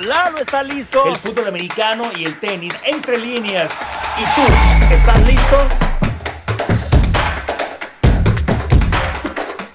[0.00, 1.06] Lalo está listo.
[1.06, 3.70] El fútbol americano y el tenis entre líneas.
[4.18, 4.94] ¿Y tú?
[4.94, 5.68] ¿Estás listo?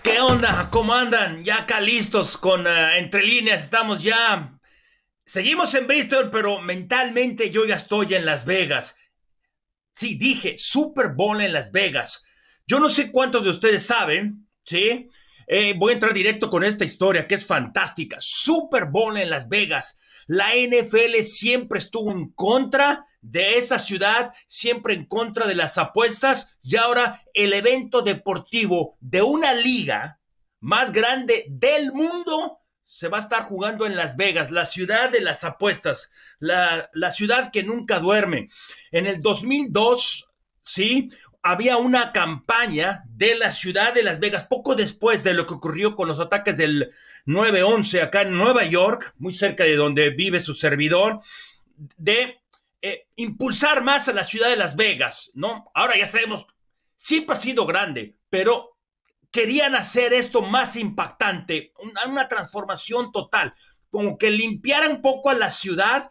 [0.02, 0.68] ¿Qué onda?
[0.72, 1.44] ¿Cómo andan?
[1.44, 3.64] Ya acá listos con eh, entre líneas.
[3.64, 4.58] Estamos ya.
[5.26, 8.98] Seguimos en Bristol, pero mentalmente yo ya estoy en Las Vegas.
[9.94, 12.26] Sí, dije Super Bowl en Las Vegas.
[12.66, 15.08] Yo no sé cuántos de ustedes saben, ¿sí?
[15.48, 18.18] Eh, voy a entrar directo con esta historia que es fantástica.
[18.20, 19.98] Super Bowl en Las Vegas.
[20.28, 26.58] La NFL siempre estuvo en contra de esa ciudad, siempre en contra de las apuestas
[26.62, 30.20] y ahora el evento deportivo de una liga
[30.60, 35.20] más grande del mundo se va a estar jugando en Las Vegas, la ciudad de
[35.20, 38.50] las apuestas, la, la ciudad que nunca duerme.
[38.92, 40.30] En el 2002,
[40.64, 41.10] sí,
[41.48, 45.96] había una campaña de la ciudad de Las Vegas poco después de lo que ocurrió
[45.96, 46.92] con los ataques del
[47.28, 51.20] 9-11 acá en Nueva York, muy cerca de donde vive su servidor,
[51.98, 52.40] de
[52.82, 55.70] eh, impulsar más a la ciudad de Las Vegas, ¿no?
[55.76, 56.48] Ahora ya sabemos,
[56.96, 58.80] siempre ha sido grande, pero
[59.30, 61.74] querían hacer esto más impactante,
[62.08, 63.54] una, transformación total,
[63.92, 66.10] como que limpiara un poco a la ciudad,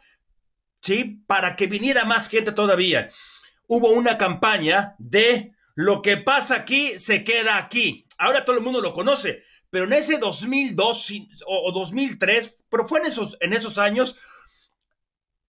[0.81, 1.25] ¿sí?
[1.27, 3.11] Para que viniera más gente todavía
[3.67, 8.07] hubo una campaña de lo que pasa aquí se queda aquí.
[8.19, 11.13] Ahora todo el mundo lo conoce, pero en ese 2002
[11.47, 14.17] o 2003, pero fue en esos, en esos años,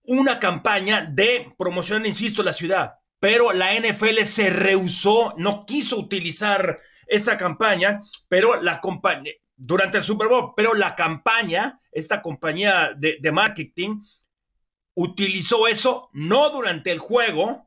[0.03, 2.95] una campaña de promoción, insisto, la ciudad.
[3.19, 10.03] Pero la NFL se rehusó, no quiso utilizar esa campaña, pero la compañía, durante el
[10.03, 14.01] Super Bowl, pero la campaña, esta compañía de, de marketing,
[14.95, 17.64] utilizó eso no durante el juego,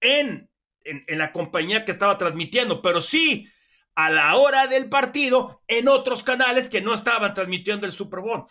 [0.00, 0.50] en,
[0.84, 3.48] en, la compañía que estaba transmitiendo, pero sí
[3.94, 8.46] a la hora del partido en otros canales que no estaban transmitiendo el Super Bowl.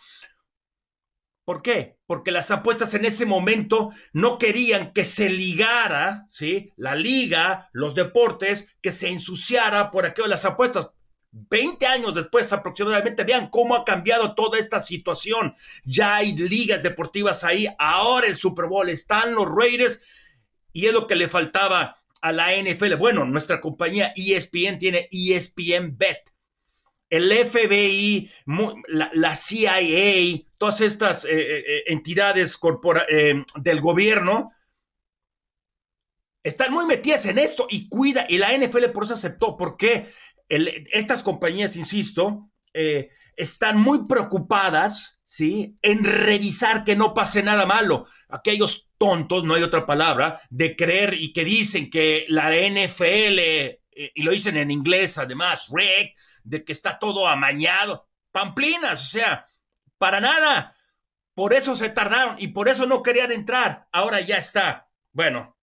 [1.44, 1.98] ¿Por qué?
[2.06, 6.72] Porque las apuestas en ese momento no querían que se ligara, ¿sí?
[6.76, 10.92] La liga, los deportes, que se ensuciara por aquello las apuestas.
[11.32, 15.52] 20 años después aproximadamente, vean cómo ha cambiado toda esta situación.
[15.84, 17.66] Ya hay ligas deportivas ahí.
[17.78, 20.00] Ahora el Super Bowl están los Raiders
[20.72, 22.94] y es lo que le faltaba a la NFL.
[22.96, 26.30] Bueno, nuestra compañía ESPN tiene ESPN Bet.
[27.08, 28.30] El FBI,
[28.86, 32.56] la, CIA, todas estas eh, eh, eh, entidades
[33.56, 34.52] del gobierno
[36.44, 40.06] están muy metidas en esto y cuida, y la NFL por eso aceptó, porque
[40.48, 42.48] estas compañías, insisto,
[43.40, 45.78] están muy preocupadas, ¿sí?
[45.80, 48.06] En revisar que no pase nada malo.
[48.28, 53.80] Aquellos tontos, no hay otra palabra, de creer y que dicen que la NFL, eh,
[53.92, 56.12] y lo dicen en inglés además, reg,
[56.44, 58.10] de que está todo amañado.
[58.30, 59.48] Pamplinas, o sea,
[59.96, 60.76] para nada.
[61.34, 63.88] Por eso se tardaron y por eso no querían entrar.
[63.90, 64.90] Ahora ya está.
[65.12, 65.56] Bueno,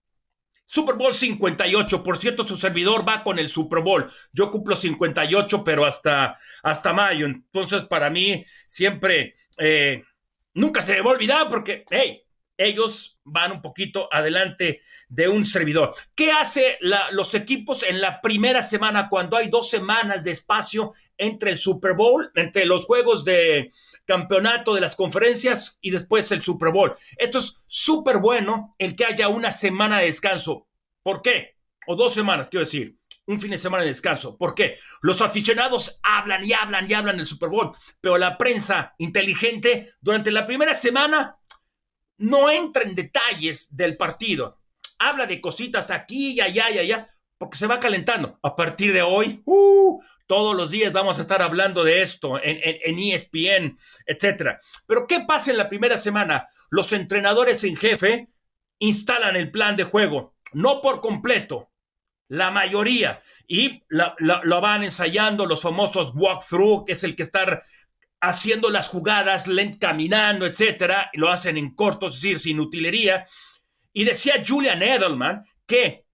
[0.69, 4.05] Super Bowl 58, por cierto, su servidor va con el Super Bowl.
[4.33, 7.25] Yo cumplo 58, pero hasta, hasta mayo.
[7.25, 10.03] Entonces, para mí, siempre, eh,
[10.53, 12.21] nunca se me va a olvidar porque, hey,
[12.57, 15.93] ellos van un poquito adelante de un servidor.
[16.15, 16.77] ¿Qué hace
[17.11, 21.93] los equipos en la primera semana cuando hay dos semanas de espacio entre el Super
[21.95, 23.71] Bowl, entre los juegos de,
[24.07, 26.95] campeonato de las conferencias y después el Super Bowl.
[27.17, 30.67] Esto es súper bueno el que haya una semana de descanso.
[31.03, 31.57] ¿Por qué?
[31.85, 32.97] O dos semanas, quiero decir.
[33.25, 34.37] Un fin de semana de descanso.
[34.37, 34.79] ¿Por qué?
[35.01, 40.31] Los aficionados hablan y hablan y hablan del Super Bowl, pero la prensa inteligente durante
[40.31, 41.36] la primera semana
[42.17, 44.59] no entra en detalles del partido.
[44.99, 47.07] Habla de cositas aquí y allá y allá,
[47.37, 48.39] porque se va calentando.
[48.41, 52.99] A partir de hoy, uh, todos los días vamos a estar hablando de esto en,
[52.99, 54.57] ESPN, etc.
[54.85, 56.49] Pero ¿qué pasa en la primera semana?
[56.69, 58.29] Los entrenadores en jefe
[58.79, 61.71] instalan el plan de juego, no por completo,
[62.27, 67.63] la mayoría, y lo van ensayando los famosos walkthrough, que es el que estar
[68.21, 73.25] haciendo las jugadas, lent, caminando, etcétera, lo hacen en corto, es decir, sin utilería.
[73.93, 76.05] Y decía Julian Edelman que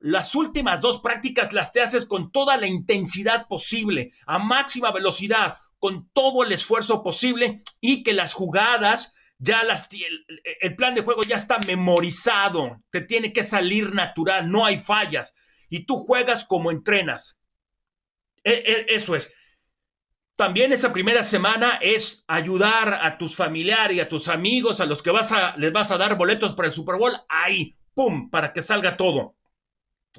[0.00, 5.56] las últimas dos prácticas las te haces con toda la intensidad posible, a máxima velocidad,
[5.78, 11.02] con todo el esfuerzo posible y que las jugadas ya las el, el plan de
[11.02, 15.34] juego ya está memorizado, te tiene que salir natural, no hay fallas
[15.68, 17.40] y tú juegas como entrenas.
[18.44, 19.32] E, e, eso es.
[20.38, 25.02] También esa primera semana es ayudar a tus familiares y a tus amigos, a los
[25.02, 28.52] que vas a, les vas a dar boletos para el Super Bowl, ahí, ¡pum!, para
[28.52, 29.34] que salga todo.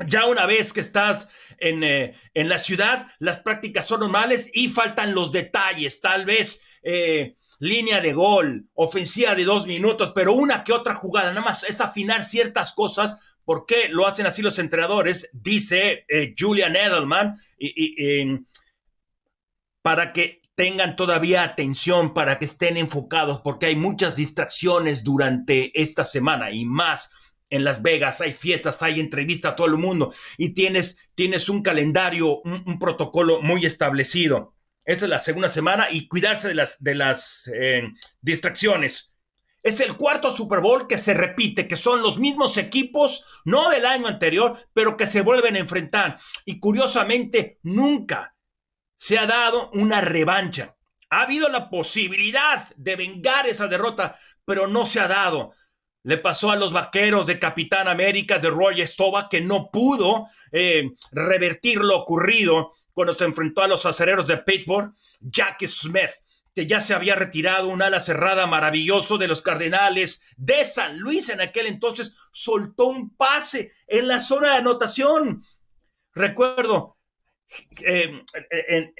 [0.07, 4.67] Ya una vez que estás en, eh, en, la ciudad, las prácticas son normales y
[4.67, 6.01] faltan los detalles.
[6.01, 11.29] Tal vez eh, línea de gol, ofensiva de dos minutos, pero una que otra jugada,
[11.29, 13.37] nada más es afinar ciertas cosas.
[13.45, 15.29] ¿Por qué lo hacen así los entrenadores?
[15.31, 18.21] Dice eh, Julian Edelman, y,
[19.81, 26.03] para que tengan todavía atención, para que estén enfocados, porque hay muchas distracciones durante esta
[26.03, 27.11] semana y más
[27.49, 31.63] en Las Vegas, hay fiestas, hay entrevistas a todo el mundo y tienes, tienes un
[31.63, 34.53] calendario, un protocolo muy establecido.
[34.89, 37.83] Esa es la segunda semana y cuidarse de las, de las eh,
[38.21, 39.13] distracciones.
[39.61, 43.85] Es el cuarto Super Bowl que se repite, que son los mismos equipos, no del
[43.85, 46.19] año anterior, pero que se vuelven a enfrentar.
[46.43, 48.35] Y curiosamente, nunca
[48.99, 50.75] se ha dado una revancha.
[51.09, 54.15] Ha habido la posibilidad de vengar esa derrota,
[54.45, 55.53] pero no se ha dado.
[56.03, 60.91] Le pasó a los vaqueros de Capitán América de Roy Stova, que no pudo eh,
[61.11, 66.11] revertir lo ocurrido cuando se enfrentó a los acereros de Pittsburgh, Jack Smith,
[66.53, 71.29] que ya se había retirado un ala cerrada maravilloso de los Cardenales de San Luis
[71.29, 75.43] en aquel entonces, soltó un pase en la zona de anotación.
[76.13, 76.98] Recuerdo,
[77.81, 78.23] eh,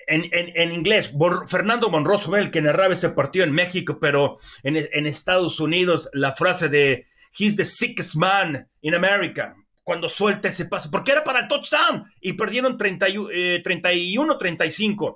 [0.07, 1.13] en, inglés,
[1.47, 6.69] Fernando Monroe que narraba ese partido en México, pero en, en, Estados Unidos la frase
[6.69, 7.05] de
[7.37, 12.03] He's the sickest man in America cuando suelta ese pase, porque era para el touchdown
[12.21, 13.29] y perdieron 31-35.
[13.31, 15.15] Eh,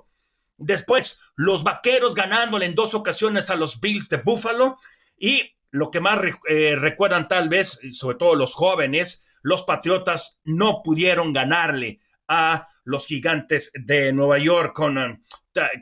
[0.56, 4.78] Después, los vaqueros ganándole en dos ocasiones a los Bills de Buffalo
[5.18, 10.82] y lo que más eh, recuerdan tal vez, sobre todo los jóvenes, los Patriotas no
[10.84, 15.20] pudieron ganarle a los gigantes de Nueva York con, eh,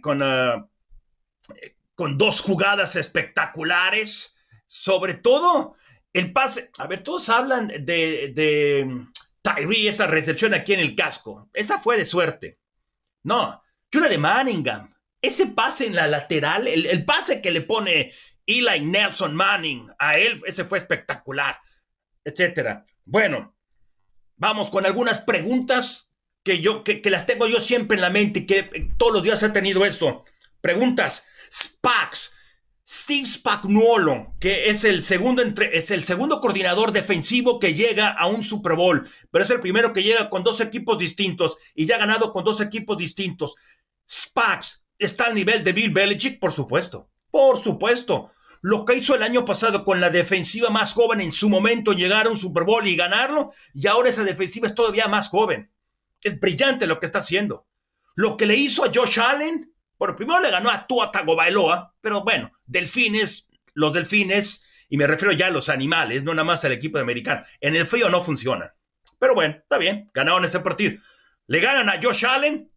[0.01, 0.23] con,
[1.95, 4.35] con dos jugadas espectaculares,
[4.67, 5.77] sobre todo
[6.13, 9.07] el pase, a ver, todos hablan de, de
[9.43, 11.49] Tyree, esa recepción aquí en el casco.
[11.53, 12.59] Esa fue de suerte.
[13.25, 14.95] No, yo la de Manningham.
[15.21, 18.13] Ese pase en la lateral, el, pase que le pone
[18.45, 21.59] Eli Nelson Manning a él, ese fue espectacular,
[22.25, 22.85] etcétera.
[23.05, 23.57] Bueno,
[24.37, 26.12] vamos con algunas preguntas
[26.43, 29.23] que yo, que, que, las tengo yo siempre en la mente y que todos los
[29.23, 30.25] días he tenido esto.
[30.61, 32.33] Preguntas, SPACs,
[32.89, 38.27] Steve Spagnuolo, que es el, segundo entre, es el segundo coordinador defensivo que llega a
[38.27, 41.95] un Super Bowl, pero es el primero que llega con dos equipos distintos y ya
[41.97, 43.55] ha ganado con dos equipos distintos.
[44.11, 48.31] Spags está al nivel de Bill Belichick, por supuesto, por supuesto.
[48.61, 52.27] Lo que hizo el año pasado con la defensiva más joven en su momento, llegar
[52.27, 55.73] a un Super Bowl y ganarlo, y ahora esa defensiva es todavía más joven.
[56.23, 57.67] Es brillante lo que está haciendo.
[58.15, 62.23] Lo que le hizo a Josh Allen, bueno, primero le ganó a Tua Tagovailoa, pero
[62.23, 66.73] bueno, delfines, los delfines, y me refiero ya a los animales, no nada más al
[66.73, 68.71] equipo americano, en el frío no funcionan.
[69.19, 71.01] Pero bueno, está bien, ganaron ese partido.
[71.47, 72.71] Le ganan a Josh Allen,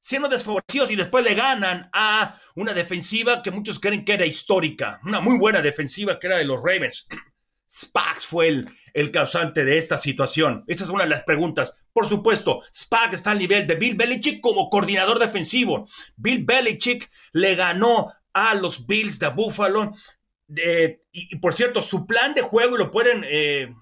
[0.00, 5.00] siendo desfavorecidos, y después le ganan a una defensiva que muchos creen que era histórica,
[5.04, 7.06] una muy buena defensiva que era de los Ravens.
[7.68, 10.64] Spags fue el, el, causante de esta situación?
[10.68, 11.74] Esa es una de las preguntas.
[11.96, 15.88] Por supuesto, Spags está al nivel de Bill Belichick como coordinador defensivo.
[16.16, 19.92] Bill Belichick le ganó a los Bills de Buffalo.
[21.10, 23.74] y, por cierto, su plan de juego, lo pueden eh,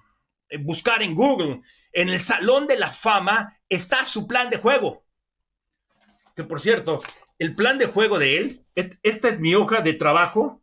[0.61, 1.59] buscar en Google,
[1.91, 5.03] en el Salón de la Fama está su plan de juego.
[6.37, 7.03] Que por cierto,
[7.37, 8.65] el plan de juego de él,
[9.03, 10.61] esta es mi hoja de trabajo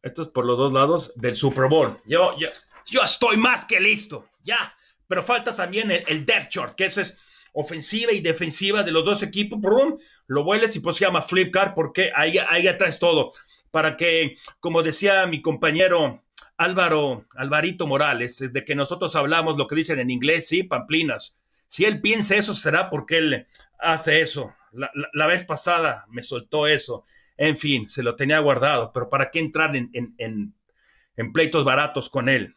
[0.00, 2.00] esto es por los dos lados del Super Bowl.
[2.06, 2.48] Yo, yo,
[2.86, 4.74] yo estoy más que listo, ya.
[5.08, 7.16] Pero falta también el, depth chart, que eso es
[7.52, 9.60] ofensiva y defensiva de los dos equipos.
[9.60, 13.32] Brum, lo vuelves y pues se llama flip card porque ahí, ahí atrás todo.
[13.70, 16.22] Para que, como decía mi compañero
[16.56, 21.38] Álvaro, Alvarito Morales, de que nosotros hablamos lo que dicen en inglés, sí, pamplinas.
[21.68, 23.46] Si él piensa eso, será porque él
[23.78, 24.54] hace eso.
[24.72, 27.04] la vez pasada me soltó eso.
[27.36, 32.28] En fin, se lo tenía guardado, pero ¿para qué entrar en, en, pleitos baratos con
[32.28, 32.56] él?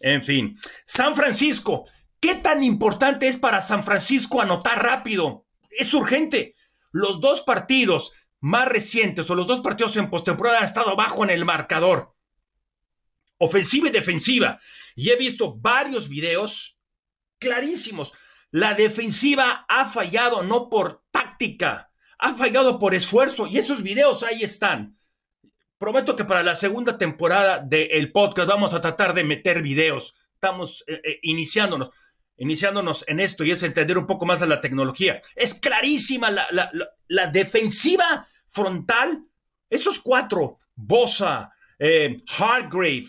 [0.00, 1.84] En fin, San Francisco,
[2.20, 5.46] ¿qué tan importante es para San Francisco anotar rápido?
[5.70, 6.54] Es urgente.
[6.92, 11.30] Los dos partidos más recientes o los dos partidos en postemporada han estado abajo en
[11.30, 12.14] el marcador.
[13.38, 14.58] Ofensiva y defensiva.
[14.94, 16.78] Y he visto varios videos
[17.38, 18.12] clarísimos.
[18.50, 24.42] La defensiva ha fallado no por táctica, ha fallado por esfuerzo y esos videos ahí
[24.42, 24.96] están.
[25.78, 30.14] Prometo que para la segunda temporada del podcast vamos a tratar de meter videos.
[30.34, 31.90] Estamos eh, eh, iniciándonos,
[32.36, 35.20] iniciándonos en esto y es entender un poco más de la tecnología.
[35.34, 36.46] Es clarísima la,
[37.08, 39.24] la, defensiva frontal.
[39.68, 43.06] Esos cuatro, Bosa, eh, Hardgrave,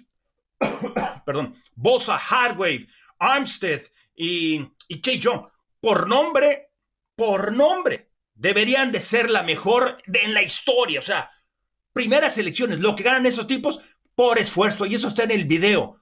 [1.26, 2.88] perdón, Bosa, Hardgrave,
[3.20, 3.82] Armstead
[4.16, 4.56] y,
[4.88, 5.48] y Jay John,
[5.80, 6.72] por nombre,
[7.16, 11.00] por nombre, deberían de ser la mejor en la historia.
[11.00, 11.30] O sea,
[11.96, 13.80] primeras elecciones, lo que ganan esos tipos
[14.16, 16.02] por esfuerzo, y eso está en el video.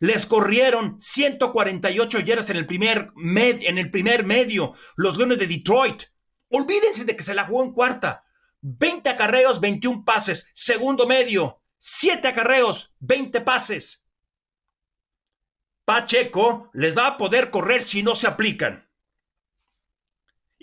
[0.00, 6.04] Les corrieron 148 yardas en el primer, en el primer medio, los Leones de Detroit.
[6.48, 8.24] Olvídense de que se la jugó en cuarta.
[8.62, 10.46] 20 acarreos, 21 pases.
[10.54, 14.06] Segundo medio, 7 acarreos, 20 pases.
[15.84, 18.83] Pacheco les va a poder correr si no se aplican.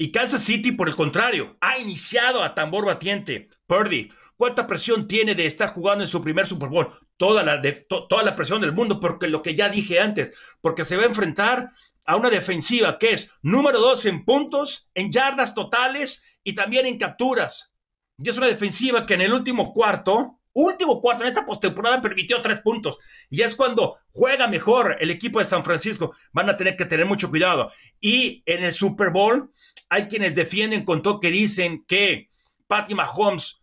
[0.01, 3.49] Y Kansas City, por el contrario, ha iniciado a tambor batiente.
[3.67, 6.87] Purdy, ¿cuánta presión tiene de estar jugando en su primer Super Bowl?
[7.17, 10.97] Toda la, toda la presión del mundo, porque lo que ya dije antes, porque se
[10.97, 11.69] va a enfrentar
[12.03, 16.97] a una defensiva que es número dos en puntos, en yardas totales y también en
[16.97, 17.71] capturas.
[18.17, 22.41] Y es una defensiva que en el último cuarto, último cuarto en esta postemporada permitió
[22.41, 22.97] tres puntos.
[23.29, 26.15] Y es cuando juega mejor el equipo de San Francisco.
[26.33, 27.71] Van a tener que tener mucho cuidado.
[27.99, 29.51] Y en el Super Bowl
[29.89, 32.29] hay quienes defienden con todo que dicen que
[32.67, 33.61] Patrick Mahomes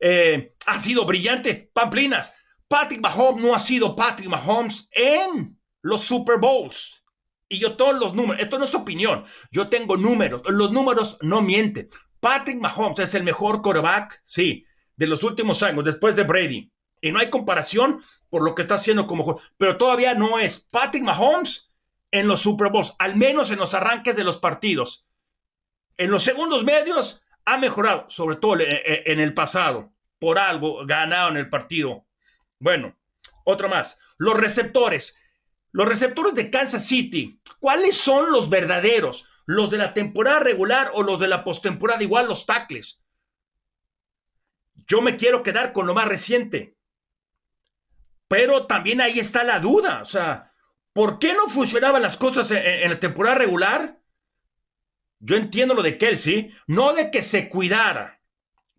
[0.00, 1.70] eh, ha sido brillante.
[1.72, 2.32] Pamplinas,
[2.68, 7.04] Patrick Mahomes no ha sido Patrick Mahomes en los Super Bowls.
[7.48, 11.42] Y yo todos los números, esto no es opinión, yo tengo números, los números no
[11.42, 11.88] mienten.
[12.18, 14.64] Patrick Mahomes es el mejor quarterback, sí,
[14.96, 16.72] de los últimos años, después de Brady.
[17.00, 21.04] Y no hay comparación por lo que está haciendo como pero todavía no es Patrick
[21.04, 21.65] Mahomes
[22.16, 25.06] en los Super Bowls, al menos en los arranques de los partidos.
[25.98, 29.92] En los segundos medios ha mejorado, sobre todo eh, eh, en el pasado.
[30.18, 32.06] Por algo ganado en el partido.
[32.58, 32.98] Bueno,
[33.44, 33.98] otro más.
[34.16, 35.16] Los receptores.
[35.72, 37.38] Los receptores de Kansas City.
[37.60, 39.28] ¿Cuáles son los verdaderos?
[39.44, 42.02] ¿Los de la temporada regular o los de la postemporada?
[42.02, 43.02] Igual los tackles.
[44.86, 46.78] Yo me quiero quedar con lo más reciente.
[48.26, 50.00] Pero también ahí está la duda.
[50.00, 50.54] O sea,
[50.96, 54.00] ¿Por qué no funcionaban las cosas en, la temporada regular?
[55.18, 58.22] Yo entiendo lo de Kelsey, no de que se cuidara,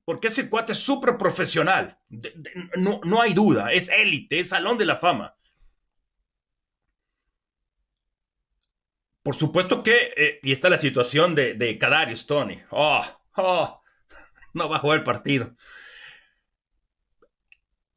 [0.03, 1.99] porque ese cuate es súper profesional.
[2.75, 5.37] no, no, hay duda, es élite, es salón de la fama.
[9.21, 11.75] Por supuesto que, eh, y está la situación de, de
[12.25, 12.59] Tony.
[12.71, 13.05] Oh,
[13.35, 13.83] oh,
[14.55, 15.55] no va a jugar el partido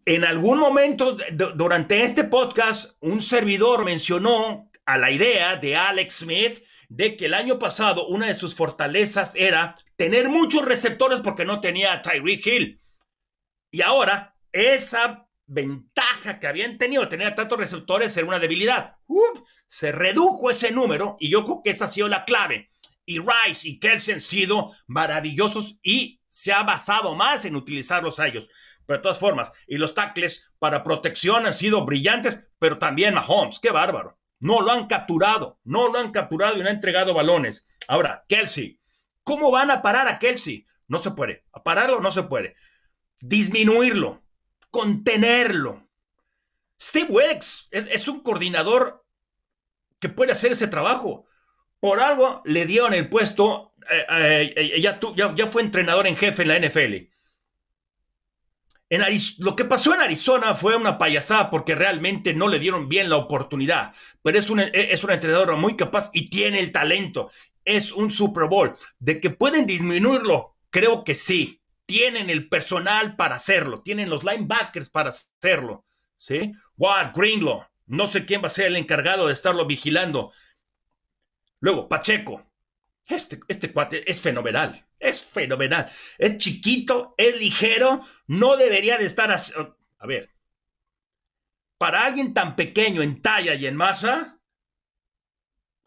[0.05, 1.17] en algún momento
[1.55, 7.35] durante este podcast, un servidor mencionó a la idea de Alex Smith de que el
[7.35, 12.47] año pasado una de sus fortalezas era tener muchos receptores porque no tenía a Tyreek
[12.47, 12.83] Hill.
[13.71, 18.97] Y ahora esa ventaja que habían tenido de tener tantos receptores era una debilidad.
[19.69, 22.71] se redujo ese número y yo creo que esa ha sido la clave.
[23.05, 28.29] Y Rice y Kelsey han sido maravillosos y se ha basado más en utilizarlos a
[28.29, 28.49] ellos.
[28.91, 33.61] Pero de todas formas, y los tackles para protección han sido brillantes, pero también Mahomes,
[33.61, 34.19] qué bárbaro.
[34.41, 37.65] No lo han capturado, no lo han capturado y no han entregado balones.
[37.87, 38.81] Ahora, Kelsey,
[39.23, 40.67] ¿cómo van a parar a Kelsey?
[40.89, 41.45] No se puede.
[41.53, 42.57] A pararlo no se puede.
[43.21, 44.25] Disminuirlo,
[44.73, 45.89] contenerlo.
[46.83, 49.07] Steve Wilkes es, un coordinador
[50.01, 51.27] que puede hacer ese trabajo.
[51.79, 54.99] Por algo le dieron el puesto, eh, eh, ya,
[55.37, 57.10] ya, fue entrenador en jefe en la NFL
[59.39, 63.17] lo que pasó en Arizona fue una payasada porque realmente no le dieron bien la
[63.17, 67.31] oportunidad, pero es un, e, es un entrenador muy capaz y tiene el talento.
[67.65, 68.77] Es un Super Bowl.
[68.99, 71.59] De que pueden disminuirlo, creo que sí.
[71.87, 75.85] Tienen el personal para hacerlo, tienen los linebackers para hacerlo.
[76.17, 76.53] ¿Sí?
[76.77, 80.33] Watt, Greenlaw, no sé quién va a ser el encargado de estarlo vigilando.
[81.61, 82.47] Luego, Pacheco.
[83.07, 84.87] Este, este cuate es fenomenal.
[85.01, 85.91] Es fenomenal.
[86.19, 89.53] Es chiquito, es ligero, no debería de estar así.
[89.99, 90.31] A ver,
[91.79, 94.39] para alguien tan pequeño en talla y en masa,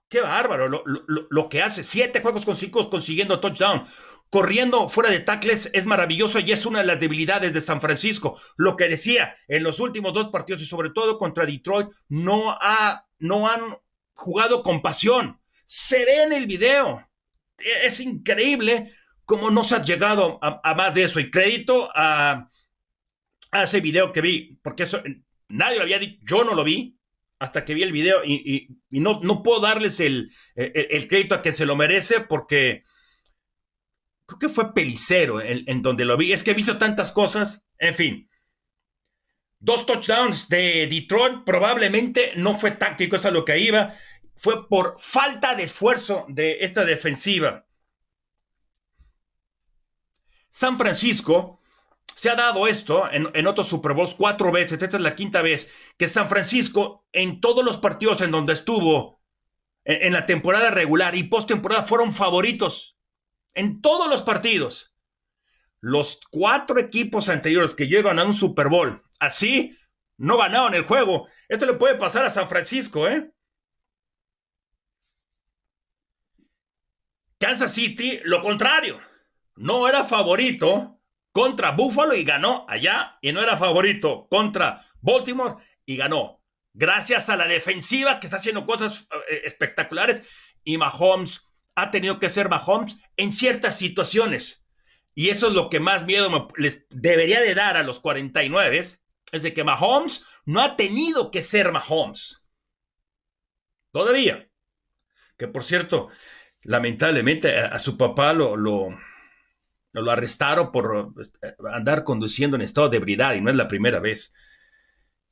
[0.10, 1.84] qué bárbaro lo, que hace.
[1.84, 3.84] Siete juegos consecutivos consiguiendo touchdown.
[4.32, 8.36] Corriendo fuera de tackles es maravilloso y es una de las debilidades de San Francisco.
[8.58, 13.08] Lo que decía en los últimos dos partidos y sobre todo contra Detroit, no, ha,
[13.20, 13.77] no han
[14.13, 15.39] jugado con pasión.
[15.65, 17.08] Se ve en el video.
[17.84, 18.91] Es increíble
[19.25, 21.20] cómo no se ha llegado a, más de eso.
[21.20, 22.50] Y crédito a,
[23.51, 25.01] ese video que vi, porque eso
[25.48, 26.98] nadie lo había dicho, yo no lo vi
[27.39, 31.65] hasta que vi el video y, no, no puedo darles el, crédito a que se
[31.65, 32.84] lo merece porque
[34.25, 36.34] creo que fue Pelicero en, en donde lo vi.
[36.34, 38.30] Es que he visto tantas cosas, en fin.
[39.60, 43.94] Dos touchdowns de Detroit probablemente no fue táctico, eso es lo que iba.
[44.36, 47.65] Fue por falta de esfuerzo de esta defensiva.
[50.53, 51.60] San Francisco
[52.13, 55.72] se ha dado esto en, otros Super Bowls cuatro veces, esta es la quinta vez,
[55.98, 59.19] que San Francisco en todos los partidos en donde estuvo
[59.83, 63.00] en, en la temporada regular y postemporada fueron favoritos
[63.55, 64.95] en todos los partidos.
[65.79, 69.75] Los cuatro equipos anteriores que llegan a un Super Bowl así
[70.17, 71.29] no ganaron el juego.
[71.50, 73.33] Esto le puede pasar a San Francisco, ¿eh?
[77.39, 79.00] Kansas City, lo contrario.
[79.55, 81.00] No era favorito
[81.31, 83.17] contra Buffalo y ganó allá.
[83.22, 86.41] Y no era favorito contra Baltimore y ganó.
[86.74, 90.24] Gracias a la defensiva que está haciendo cosas eh, espectaculares.
[90.63, 91.41] Y Mahomes
[91.75, 94.63] ha tenido que ser Mahomes en ciertas situaciones.
[95.15, 98.79] Y eso es lo que más miedo les debería de dar a los 49.
[98.79, 99.01] Es
[99.43, 102.43] de que Mahomes no ha tenido que ser Mahomes.
[103.91, 104.50] Todavía.
[105.38, 106.10] Que por cierto,
[106.63, 108.89] lamentablemente a, su papá lo, lo,
[109.94, 114.00] lo, arrestaron por eh, andar conduciendo en estado de ebriedad y no es la primera
[114.00, 114.34] vez.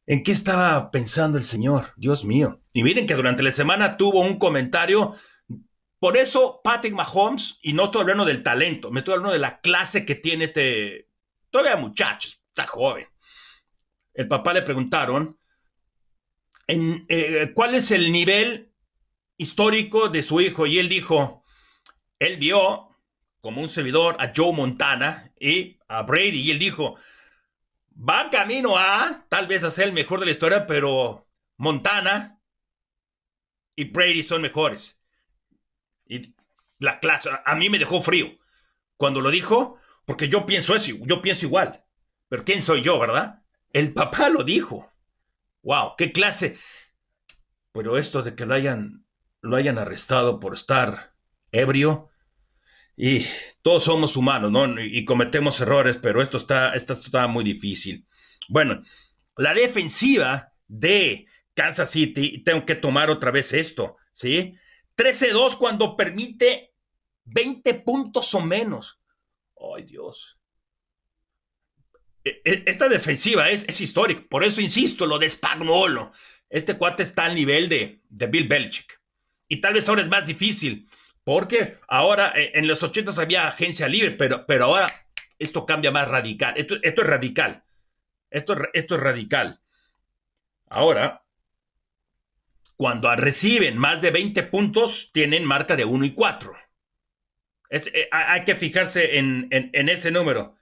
[0.06, 1.94] ¿En qué estaba pensando el señor?
[1.96, 2.62] Dios mío.
[2.74, 5.15] Y miren que durante la semana tuvo un comentario.
[6.00, 9.60] Por eso Patrick Mahomes, y no estoy hablando del talento, me estoy hablando de la
[9.62, 11.10] clase que tiene este,
[11.50, 13.08] todavía muchachos, está joven.
[14.13, 15.38] El papá le preguntaron,
[16.68, 18.74] en, eh, ¿cuál es el nivel
[19.38, 21.44] histórico de su hijo y él dijo,
[22.20, 22.90] él vio
[23.41, 26.95] como un servidor a Joe Montana y a Brady y él dijo,
[27.98, 32.39] va camino a tal vez a ser el mejor de la historia, pero Montana
[33.75, 35.00] y Brady son mejores.
[36.05, 36.36] Y
[36.79, 38.38] la clase, a mí me dejó frío
[38.95, 41.83] cuando lo dijo, porque yo pienso eso, yo pienso igual.
[42.29, 43.43] Pero ¿quién soy yo, verdad?
[43.74, 44.91] El papá lo dijo.
[45.63, 46.57] Wow, qué clase.
[47.71, 49.05] Pero esto de que lo hayan
[49.41, 51.15] lo hayan arrestado por estar
[51.51, 52.11] ebrio.
[52.95, 53.25] Y
[53.62, 54.79] todos somos humanos, ¿no?
[54.81, 58.05] Y cometemos errores, pero esto está, está muy difícil.
[58.48, 58.83] Bueno,
[59.38, 64.55] la defensiva de Kansas City, tengo que tomar otra vez esto, ¿sí?
[64.98, 66.74] 13-2 cuando permite
[67.25, 69.00] 20 puntos o menos.
[69.75, 70.38] ¡Ay, Dios!
[72.24, 76.12] E, e, esta defensiva es, es histórica, por eso insisto, lo de Spagnolo.
[76.49, 79.01] Este cuate está al nivel de, de Bill Belichick.
[79.47, 80.88] Y tal vez ahora es más difícil,
[81.23, 84.88] porque ahora eh, en los 80 había agencia libre, pero, pero ahora
[85.38, 86.53] esto cambia más radical.
[86.57, 87.63] Esto, esto es radical.
[88.29, 89.62] Esto, esto es radical.
[90.69, 91.25] Ahora,
[92.77, 96.53] cuando reciben más de 20 puntos, tienen marca de 1 y 4.
[97.71, 100.55] Eh, hay que fijarse en, en, ese número.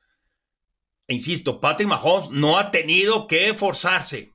[1.07, 4.33] E insisto, Patrick Mahomes no ha tenido que forzarse.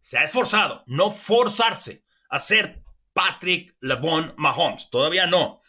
[0.00, 2.83] Se ha esforzado, no forzarse a ser
[3.14, 4.90] Patrick LeBron Mahomes.
[4.90, 5.62] Todavía no.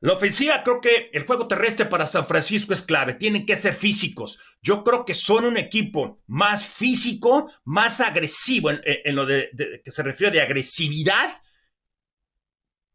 [0.00, 3.14] La ofensiva, creo que el juego terrestre para San Francisco es clave.
[3.14, 4.56] Tienen que ser físicos.
[4.60, 10.02] Yo creo que son un equipo más físico, más agresivo en, lo de, que se
[10.02, 11.40] refiere de agresividad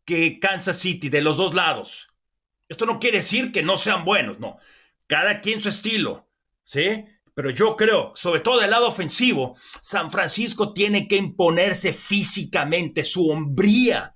[0.03, 2.09] que Kansas City, de los dos lados.
[2.67, 4.57] Esto no quiere decir que no sean buenos, no.
[5.07, 6.29] Cada quien su estilo,
[6.65, 7.05] ¿sí?
[7.37, 13.29] Pero yo creo, sobre todo del lado ofensivo, San Francisco tiene que imponerse físicamente, su
[13.29, 14.15] hombría.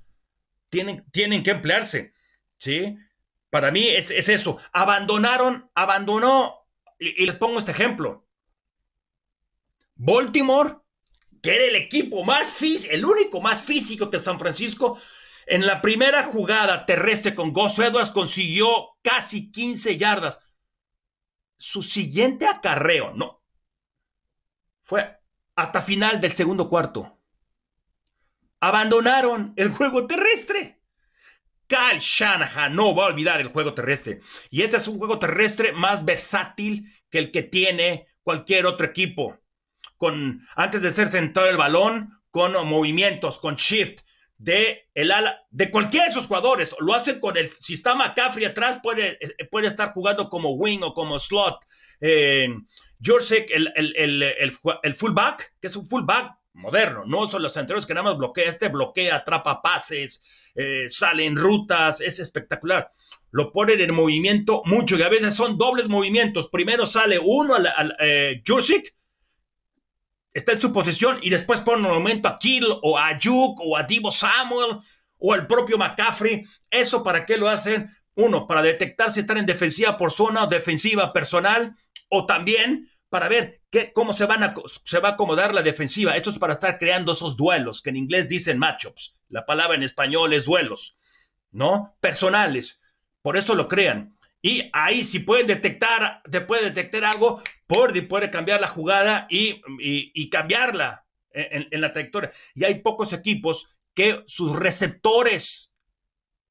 [0.71, 2.15] Tienen, tienen que emplearse.
[2.57, 2.97] ¿Sí?
[3.51, 4.57] Para mí es, eso.
[4.73, 6.65] Abandonaron, abandonó.
[6.97, 8.27] Y, les pongo este ejemplo.
[9.93, 10.77] Baltimore,
[11.43, 14.99] que era el equipo más físico, el único más físico de San Francisco,
[15.45, 20.39] en la primera jugada terrestre con Gus Edwards consiguió casi 15 yardas
[21.61, 23.43] su siguiente acarreo, no,
[24.81, 25.19] fue
[25.55, 27.19] hasta final del segundo cuarto.
[28.59, 30.81] Abandonaron el juego terrestre.
[31.67, 34.21] Kyle Shanahan no va a olvidar el juego terrestre.
[34.49, 39.39] Y este es un juego terrestre más versátil que el que tiene cualquier otro equipo.
[39.97, 44.01] Con, antes de ser sentado el balón, con movimientos, con shift,
[44.41, 46.75] de el ala, de cualquiera de esos jugadores.
[46.79, 50.93] Lo hace con el sistema McCaffrey atrás, puede, eh, puede estar jugando como wing o
[50.93, 51.59] como slot.
[52.01, 52.47] Eh,
[53.05, 54.23] el,
[54.83, 58.49] el, fullback, que es un fullback moderno, no son los anteriores que nada más bloquea,
[58.49, 60.21] este bloquea, atrapa pases,
[60.55, 62.91] eh, sale en rutas, es espectacular.
[63.29, 66.49] Lo ponen en movimiento mucho y a veces son dobles movimientos.
[66.49, 68.41] Primero sale uno al, al eh,
[70.33, 73.77] está en su posición y después pone un momento a Kill o a Yuk o
[73.77, 74.77] a Divo Samuel
[75.17, 76.43] o al propio McCaffrey.
[76.69, 77.89] ¿Eso para qué lo hacen?
[78.15, 81.75] Uno, para detectar si están en defensiva por zona o defensiva personal
[82.09, 84.53] o también para ver qué, cómo se, van a,
[84.85, 86.15] se va a acomodar la defensiva.
[86.15, 89.15] Esto es para estar creando esos duelos, que en inglés dicen matchups.
[89.27, 90.97] La palabra en español es duelos,
[91.51, 91.95] ¿no?
[91.99, 92.81] Personales.
[93.21, 94.17] Por eso lo crean.
[94.41, 100.29] Y ahí si pueden detectar, te puede detectar algo, Pordy puede cambiar la jugada y,
[100.29, 102.31] cambiarla en, la trayectoria.
[102.55, 105.71] Y hay pocos equipos que sus receptores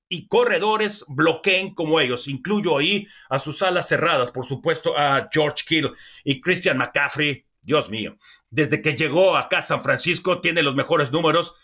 [0.08, 2.28] y corredores bloqueen como ellos.
[2.28, 5.92] Incluyo ahí a sus alas cerradas, por supuesto, a George Kittle
[6.24, 7.44] y Christian McCaffrey.
[7.62, 8.16] Dios mío,
[8.48, 11.54] desde que llegó acá a San Francisco tiene los mejores números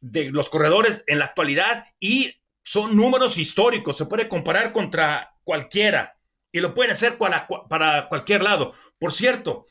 [0.00, 3.96] de los corredores en la actualidad y son números históricos.
[3.96, 6.18] Se puede comparar contra cualquiera
[6.50, 8.72] y lo pueden hacer para, cualquier lado.
[8.98, 9.66] Por cierto,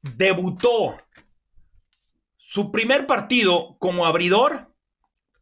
[0.00, 0.96] debutó
[2.36, 4.74] su primer partido como abridor.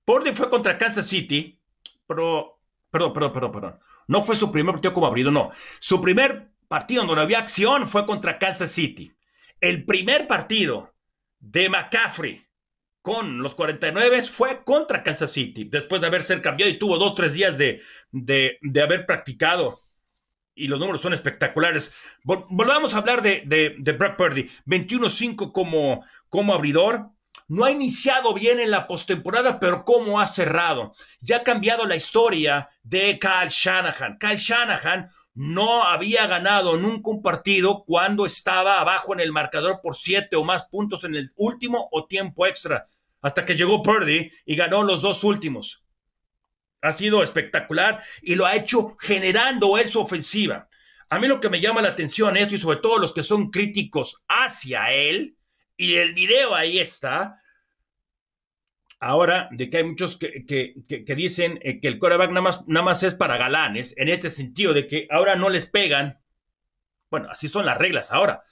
[0.05, 1.61] Purdy fue contra Kansas City,
[2.07, 3.79] pero, perdón, perdón, perdón, perdón.
[4.09, 5.51] No fue su primer partido como abridor, no.
[5.79, 9.13] Su primer partido donde había acción fue contra Kansas City.
[9.61, 10.95] El primer partido
[11.39, 12.48] de McCaffrey
[13.03, 17.15] con los 49 fue contra Kansas City, después de haber sido cambiado y tuvo dos,
[17.15, 17.81] tres días de,
[18.11, 19.79] de, de haber practicado
[20.59, 21.93] y los números son espectaculares.
[22.25, 24.51] volvamos a hablar de, de, Brock Purdy.
[24.67, 27.11] 21-5 como, como abridor.
[27.47, 30.95] No ha iniciado bien en la postemporada, pero cómo ha cerrado.
[31.21, 34.19] Ya ha cambiado la historia de Kyle Shanahan.
[34.19, 39.95] Kyle Shanahan no había ganado nunca un partido cuando estaba abajo en el marcador por
[39.95, 42.89] siete o más puntos en el último o tiempo extra,
[43.21, 45.85] hasta que llegó Purdy y ganó los dos últimos
[46.81, 50.69] ha sido espectacular y lo ha hecho generando su ofensiva.
[51.09, 53.51] A mí lo que me llama la atención esto y sobre todo los que son
[53.51, 55.37] críticos hacia él,
[55.77, 57.41] y el video ahí está,
[59.01, 62.85] ahora de que hay muchos que, que, dicen eh, que el coreback nada más, nada
[62.85, 66.21] más es para galanes, en este sentido de que ahora no les pegan,
[67.11, 68.43] bueno, así son las reglas ahora,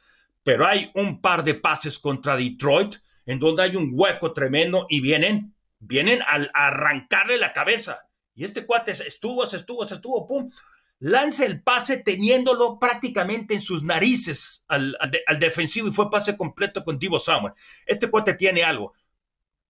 [0.43, 5.01] pero hay un par de pases contra Detroit en donde hay un hueco tremendo y
[5.01, 8.09] vienen, vienen al arrancarle la cabeza.
[8.35, 10.51] Y este cuate estuvo, se estuvo, se estuvo, pum.
[10.99, 14.97] Lanza el pase teniéndolo prácticamente en sus narices al,
[15.39, 17.53] defensivo y fue pase completo con Divo Samuel.
[17.85, 18.95] Este cuate tiene algo.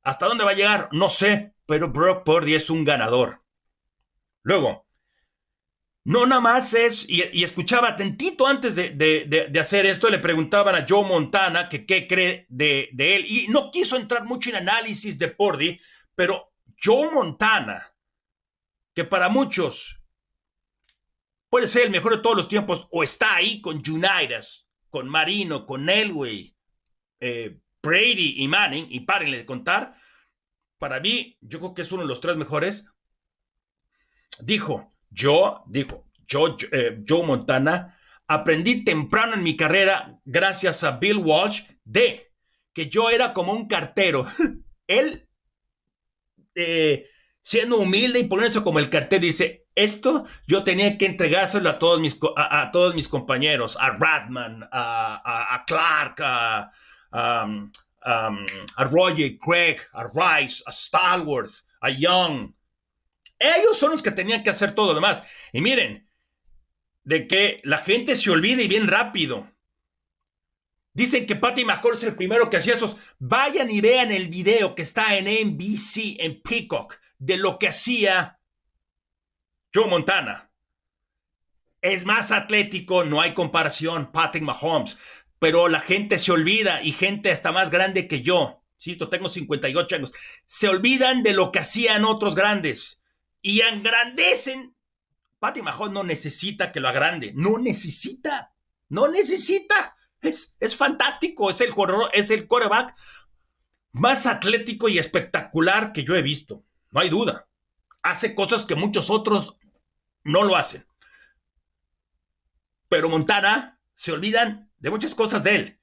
[0.07, 0.89] ¿Hasta dónde va a llegar?
[0.93, 3.43] No sé, pero Brock Purdy es un ganador.
[4.45, 4.87] Luego,
[6.05, 11.05] no nada más es, y, escuchaba atentito antes de, hacer esto, le preguntaban a Joe
[11.05, 15.77] Montana que qué cree de, él, y no quiso entrar mucho en análisis de Purdy,
[16.15, 17.93] pero Joe Montana
[18.95, 20.01] que para muchos
[21.51, 25.67] puede ser el mejor de todos los tiempos, o está ahí con Unitas, con Marino,
[25.67, 26.57] con Elway,
[27.19, 29.97] eh, Brady y Manning, y párenle de contar,
[30.79, 32.87] para mí, yo creo que es uno de los tres mejores.
[34.41, 36.11] Dijo, yo, dijo,
[36.73, 42.33] eh, Joe Montana, aprendí temprano en mi carrera, gracias a Bill Walsh, de
[42.73, 44.27] que yo era como un cartero.
[44.87, 45.29] Él
[46.55, 47.09] eh,
[47.41, 52.01] siendo humilde y poniéndose como el cartel, dice, esto yo tenía que entregárselo a, todos
[52.95, 56.73] mis compañeros, a Radman, a, Clark, a,
[57.17, 62.53] a Roger Craig, a Rice, a Stalworth, a Young.
[63.39, 65.23] Ellos son los que tenían que hacer todo lo demás.
[65.53, 66.09] Y miren,
[67.05, 69.51] de que la gente se olvide y bien rápido.
[70.93, 72.97] Dicen que Patty Mahomes es el primero que hacía esos.
[73.19, 78.41] Vayan y vean el video que está en NBC, en Peacock de lo que hacía
[79.75, 80.51] Joe Montana.
[81.83, 84.99] Es más atlético, no hay comparación, Patrick Mahomes,
[85.39, 89.97] pero la gente se olvida y gente hasta más grande que yo, esto tengo 58
[89.97, 90.13] años,
[90.47, 93.03] se olvidan de lo que hacían otros grandes
[93.43, 94.77] y engrandecen.
[95.41, 98.55] Patrick Mahomes no necesita que lo agrande, no necesita,
[98.89, 99.97] no necesita.
[100.21, 101.75] Es, es fantástico, es el,
[102.13, 102.95] es el quarterback
[103.93, 107.47] más atlético y espectacular que yo he visto no hay duda.
[108.03, 109.59] Hace cosas que muchos otros
[110.25, 110.87] no lo hacen.
[112.89, 115.81] Pero Montana se olvidan de muchas cosas de él.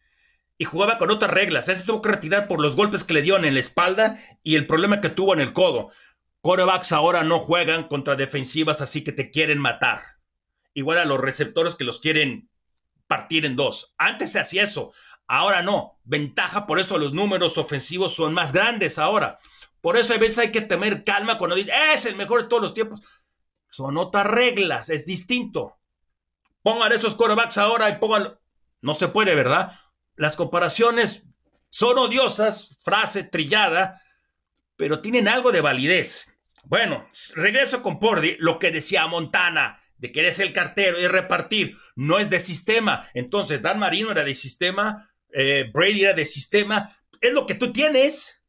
[0.57, 1.67] Y jugaba con otras reglas.
[1.67, 4.65] Ese tuvo que retirar por los golpes que le dio en la espalda y el
[4.65, 5.91] problema que tuvo en el codo.
[6.39, 10.19] Corebacks ahora no juegan contra defensivas así que te quieren matar.
[10.73, 12.49] Igual a los receptores que los quieren
[13.05, 13.93] partir en dos.
[13.97, 14.93] Antes se hacía eso.
[15.27, 15.99] Ahora no.
[16.05, 19.39] Ventaja, por eso los números ofensivos son más grandes ahora.
[19.81, 22.63] Por eso a veces hay que tener calma cuando dice, es el mejor de todos
[22.63, 23.01] los tiempos.
[23.67, 25.77] Son otras reglas, es distinto.
[26.61, 28.37] Pongan esos quarterbacks ahora y pongan...
[28.83, 29.79] No se puede, ¿verdad?
[30.15, 31.25] Las comparaciones
[31.69, 34.03] son odiosas, frase trillada,
[34.75, 36.27] pero tienen algo de validez.
[36.65, 41.77] Bueno, regreso con Pordy, lo que decía Montana, de que eres el cartero y repartir,
[41.95, 43.09] no es de sistema.
[43.13, 47.71] Entonces, Dan Marino era de sistema, eh, Brady era de sistema, es lo que tú
[47.71, 48.41] tienes.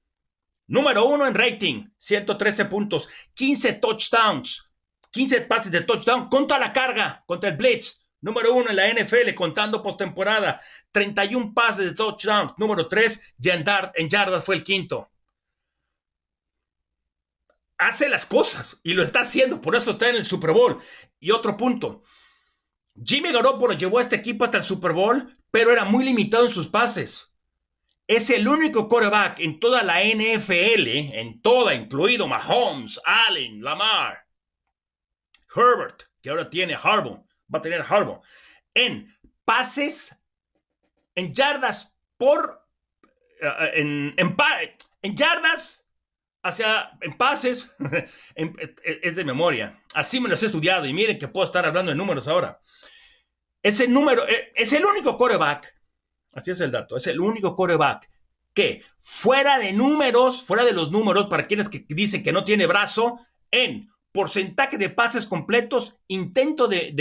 [0.66, 4.68] Número uno en rating, 113 puntos, 15 touchdowns,
[5.12, 8.03] 15 pases de touchdown contra la carga, contra el Blitz.
[8.24, 10.58] Número uno en la NFL, contando postemporada,
[10.92, 12.54] 31 pases de touchdowns.
[12.56, 15.10] Número tres, en yardas fue el quinto.
[17.76, 20.80] hace las cosas y lo está haciendo, por eso está en el Super Bowl.
[21.20, 22.02] Y otro punto,
[23.04, 26.50] Jimmy Garoppolo llevó a este equipo hasta el Super Bowl, pero era muy limitado en
[26.50, 27.30] sus pases.
[28.06, 34.26] Es el único quarterback en toda la NFL, en toda, incluido Mahomes, Allen, Lamar,
[35.54, 37.23] Herbert, que ahora tiene Harbaugh,
[37.54, 38.20] va a tener Harbaugh,
[38.74, 39.14] en
[39.44, 40.16] pases,
[41.14, 42.66] en yardas por,
[43.40, 44.36] eh, en, en,
[45.02, 45.86] en yardas
[46.42, 47.70] hacia, en pases,
[48.34, 49.80] es de memoria.
[49.94, 52.60] Así me los he estudiado y miren que puedo estar hablando de números ahora.
[53.62, 55.74] Ese número, eh, es el único coreback,
[56.32, 58.10] así es el dato, es el único coreback
[58.52, 62.66] que fuera de números, fuera de los números, para quienes que dicen que no tiene
[62.66, 63.18] brazo,
[63.50, 66.92] en porcentaje de pases completos, intento de,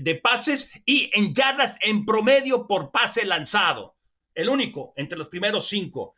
[0.00, 3.94] de pases y en yardas en promedio por pase lanzado.
[4.34, 6.14] El único entre los primeros cinco.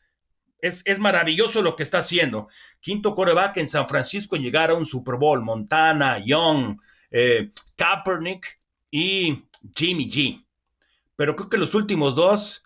[0.60, 2.48] Es, maravilloso lo que está haciendo.
[2.80, 5.42] Quinto coreback en San Francisco en a un Super Bowl.
[5.42, 10.44] Montana, Young, eh, Kaepernick y Jimmy G.
[11.16, 12.64] Pero creo que los últimos dos,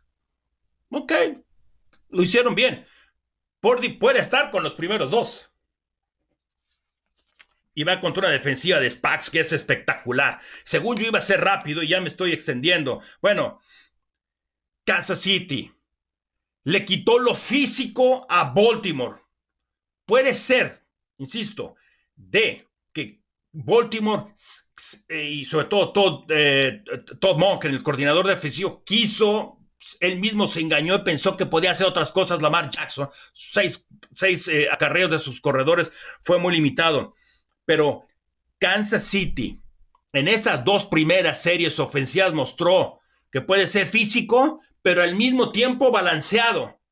[0.90, 1.12] ok,
[2.10, 2.86] lo hicieron bien.
[3.60, 5.51] Pordy puede estar con los primeros dos.
[7.76, 10.40] Va contra una defensiva de Spax que es espectacular.
[10.64, 13.00] Según yo iba a ser rápido y ya me estoy extendiendo.
[13.20, 13.60] Bueno,
[14.84, 15.72] Kansas City,
[16.64, 19.20] le quitó lo físico a Baltimore.
[20.04, 20.84] Puede ser,
[21.18, 21.76] insisto,
[22.14, 24.32] de que Baltimore
[25.08, 26.82] eh, y sobre todo Todd, eh,
[27.20, 29.58] Todd Monk, el coordinador defensivo, quiso,
[30.00, 32.42] él mismo se engañó y pensó que podía hacer otras cosas.
[32.42, 35.90] Lamar Jackson, seis, seis eh, acarreos de sus corredores,
[36.22, 37.14] fue muy limitado.
[37.72, 38.06] Pero
[38.58, 39.58] Kansas City,
[40.12, 45.90] en esas dos primeras series ofensivas, mostró que puede ser físico, pero al mismo tiempo
[45.90, 46.82] balanceado.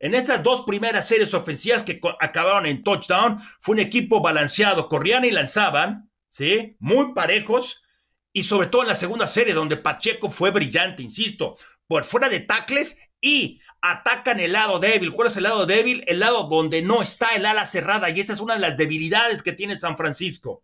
[0.00, 5.24] En esas dos primeras series ofensivas que acabaron en touchdown, fue un equipo balanceado, corrían
[5.24, 6.74] y lanzaban, ¿sí?
[6.80, 7.84] Muy parejos,
[8.32, 12.40] y sobre todo en la segunda serie, donde Pacheco fue brillante, insisto, por fuera de
[12.40, 15.12] tacles y atacan el lado débil.
[15.12, 16.04] ¿Cuál es el lado débil?
[16.06, 19.42] El lado donde no está el ala cerrada, y esa es una de las debilidades
[19.42, 20.62] que tiene San Francisco.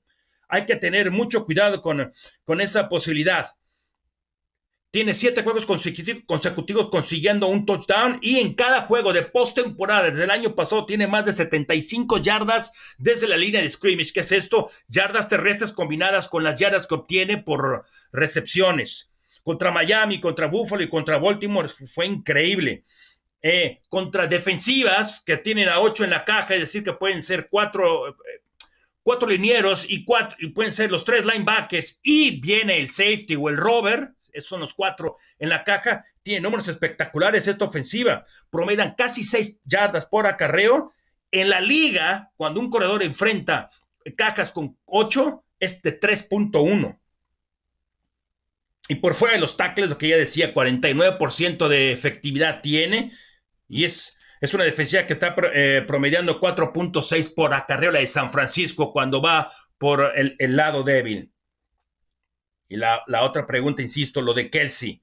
[0.48, 2.12] Hay que tener mucho cuidado con,
[2.44, 3.54] con esa posibilidad.
[4.90, 10.30] Tiene siete juegos consecutivos, consiguiendo un touchdown y en cada juego de postemporada desde el
[10.30, 14.14] año pasado tiene más de 75 yardas desde la línea de scrimmage.
[14.14, 14.70] ¿Qué es esto?
[14.88, 19.10] Yardas terrestres combinadas con las yardas que obtiene por recepciones.
[19.48, 22.84] Contra Miami, contra Buffalo y contra Baltimore fue increíble.
[23.40, 27.48] Eh, contra defensivas que tienen a ocho en la caja, es decir, que pueden ser
[27.48, 28.42] cuatro, eh,
[29.02, 33.48] cuatro linieros y, cuatro, y pueden ser los tres linebackers y viene el safety o
[33.48, 38.94] el rover esos son los cuatro en la caja, tiene números espectaculares esta ofensiva, promedian
[38.98, 40.92] casi seis yardas por acarreo.
[41.30, 43.70] En la liga, cuando un corredor enfrenta
[44.14, 47.00] cajas con 8, es de 3.1.
[48.88, 53.12] Y por fuera de los tackles, lo que ya decía, 49% de efectividad tiene.
[53.68, 58.32] Y es, es una defensiva que está eh, promediando 4.6 por acarreo la de San
[58.32, 61.32] Francisco cuando va por el, el lado débil.
[62.68, 65.02] Y la, otra pregunta, insisto, lo de Kelsey.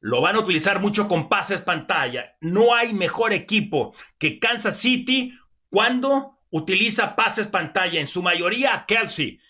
[0.00, 2.36] Lo van a utilizar mucho con pases pantalla.
[2.40, 5.32] No hay mejor equipo que Kansas City
[5.68, 9.40] cuando utiliza pases pantalla, en su mayoría Kelsey.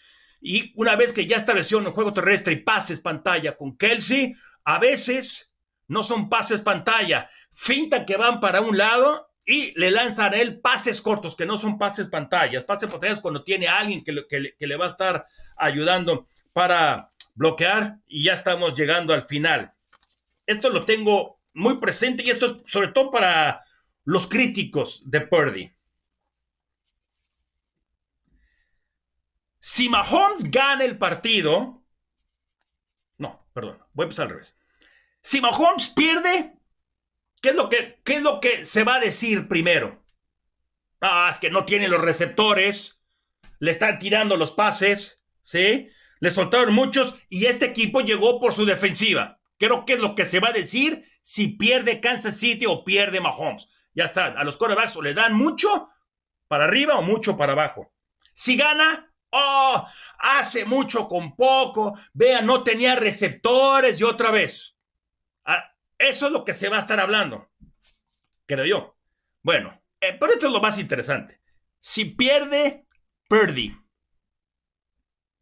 [0.40, 4.78] Y una vez que ya estableció un juego terrestre y pases pantalla con Kelsey, a
[4.78, 5.52] veces
[5.88, 10.60] no son pases pantalla, finta que van para un lado y le lanzan a él
[10.60, 12.64] pases cortos, que no son pases pantallas.
[12.64, 14.24] Pases pantallas cuando tiene a alguien que,
[14.56, 15.26] que le va a estar
[15.56, 19.72] ayudando para bloquear y ya estamos llegando al final.
[20.46, 23.64] Esto lo tengo muy presente y esto es sobre todo para
[24.04, 25.72] los críticos de Purdy.
[29.60, 31.84] Si Mahomes gana el partido,
[33.18, 34.56] no, perdón, voy a empezar al revés.
[35.22, 36.58] Si Mahomes pierde,
[37.42, 40.02] ¿qué es lo que, qué es lo que se va a decir primero?
[41.00, 43.00] Ah, es que no tiene los receptores,
[43.58, 45.90] le están tirando los pases, ¿sí?
[46.20, 49.40] le soltaron muchos y este equipo llegó por su defensiva.
[49.58, 53.20] Creo que es lo que se va a decir si pierde Kansas City o pierde
[53.20, 53.68] Mahomes.
[53.94, 55.88] Ya saben, a los quarterbacks o le dan mucho
[56.46, 57.92] para arriba o mucho para abajo.
[58.32, 59.86] Si gana, oh,
[60.18, 61.98] hace mucho con poco.
[62.12, 64.76] Vean, no tenía receptores y otra vez.
[65.44, 67.50] Ah, eso es lo que se va a estar hablando.
[68.46, 68.96] Creo yo.
[69.42, 71.40] Bueno, eh, pero esto es lo más interesante.
[71.78, 72.86] Si pierde,
[73.28, 73.76] Purdy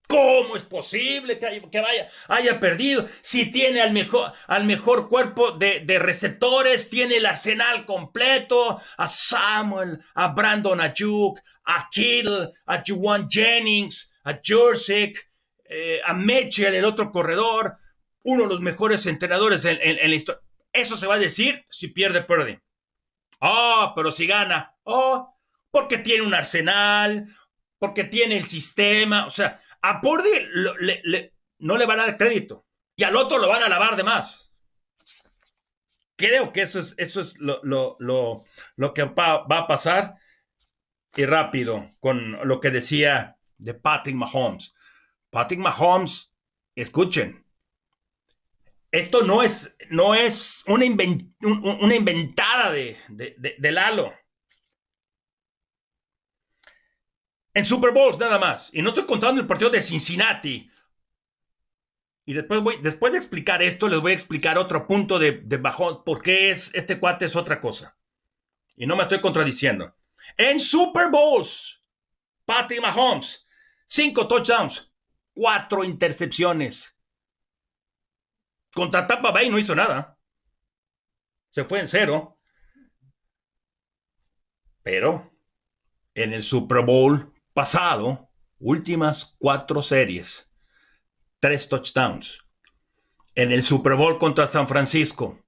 [0.09, 3.07] ¿Cómo es posible que, que vaya, haya perdido?
[3.21, 10.01] Si tiene al mejor, al mejor cuerpo de, receptores, tiene el arsenal completo, a Samuel,
[10.15, 15.31] a Brandon Ayuk, a Kittle, a Juwan Jennings, a Jursic,
[15.65, 17.77] eh, a Mitchell, el otro corredor,
[18.23, 20.41] uno de los mejores entrenadores en, en, en la historia.
[20.73, 22.63] Eso se va a decir si pierde, pierde.
[23.41, 24.75] Oh, pero si gana.
[24.85, 25.39] Oh,
[25.71, 27.27] porque tiene un arsenal,
[27.79, 29.27] porque tiene el sistema.
[29.27, 30.31] O sea, a Purdy
[30.81, 33.97] le, le, no le van a dar crédito y al otro lo van a lavar
[33.97, 34.53] de más.
[36.17, 38.43] Creo que eso es, eso es lo, lo, lo,
[38.75, 40.17] lo que va, va, a pasar
[41.15, 44.75] y rápido con lo que decía de Patrick Mahomes.
[45.31, 46.33] Patrick Mahomes,
[46.75, 47.47] escuchen,
[48.91, 54.13] esto no es, no es una, invent, una inventada de, de, de, de Lalo.
[57.59, 58.73] En Super Bowls nada más.
[58.73, 60.71] Y no estoy contando el partido de Cincinnati.
[62.25, 65.57] Y después, voy, después de explicar esto, les voy a explicar otro punto de, de
[65.57, 66.05] bajón.
[66.05, 67.99] Por qué es, este cuate es otra cosa.
[68.77, 69.93] Y no me estoy contradiciendo.
[70.37, 71.83] En Super Bowls,
[72.45, 73.45] Patrick Mahomes,
[73.89, 74.93] cinco touchdowns,
[75.35, 76.97] cuatro intercepciones.
[78.73, 80.17] Contra Tampa Bay no hizo nada.
[81.51, 82.39] Se fue en cero.
[84.85, 85.37] Pero
[86.15, 90.49] en el Super Bowl pasado, últimas cuatro series,
[91.41, 92.39] tres touchdowns.
[93.35, 95.41] En el Super Bowl contra San Francisco,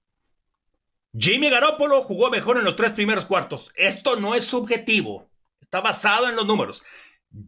[1.16, 3.70] Jimmy Garoppolo jugó mejor en los tres primeros cuartos.
[3.76, 6.82] Esto no es subjetivo, está basado en los números.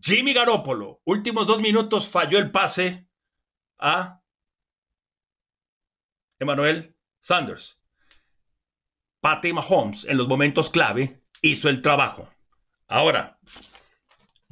[0.00, 3.08] Jimmy Garoppolo, últimos dos minutos, falló el pase
[3.80, 4.22] a
[6.38, 7.80] Emmanuel Sanders.
[9.20, 12.32] Patty Mahomes, en los momentos clave, hizo el trabajo.
[12.86, 13.40] Ahora,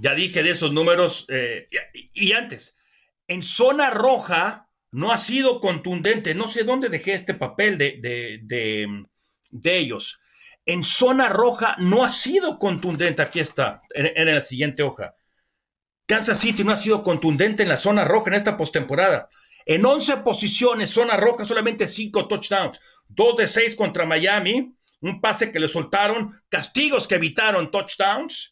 [0.00, 1.68] ya dije de esos números eh,
[2.14, 2.76] y, antes.
[3.28, 6.34] En zona roja no ha sido contundente.
[6.34, 9.04] No sé dónde dejé este papel de, de, de,
[9.50, 10.18] de ellos.
[10.64, 13.20] En zona roja no ha sido contundente.
[13.20, 15.16] Aquí está, en, en, la siguiente hoja.
[16.06, 19.28] Kansas City no ha sido contundente en la zona roja en esta postemporada.
[19.66, 22.80] En 11 posiciones, zona roja, solamente 5 touchdowns.
[23.08, 24.74] 2 de 6 contra Miami.
[25.02, 26.32] Un pase que le soltaron.
[26.48, 28.49] Castigos que evitaron touchdowns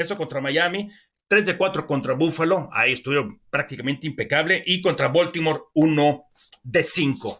[0.00, 0.90] eso contra Miami.
[1.28, 2.68] 3 de 4 contra Buffalo.
[2.72, 4.62] Ahí estuvieron prácticamente impecable.
[4.66, 6.24] Y contra Baltimore, 1
[6.62, 7.38] de 5.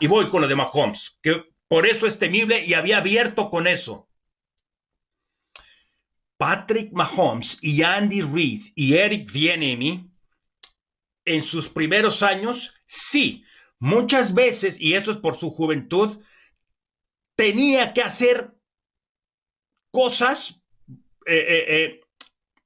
[0.00, 3.66] Y voy con lo de Mahomes, que por eso es temible y había abierto con
[3.66, 4.08] eso.
[6.36, 10.10] Patrick Mahomes y Andy Reid y Eric Bieniemy
[11.24, 13.44] en sus primeros años, sí,
[13.78, 16.22] muchas veces, y eso es por su juventud,
[17.36, 18.54] tenía que hacer
[19.90, 20.62] cosas
[21.26, 22.00] eh, eh, eh,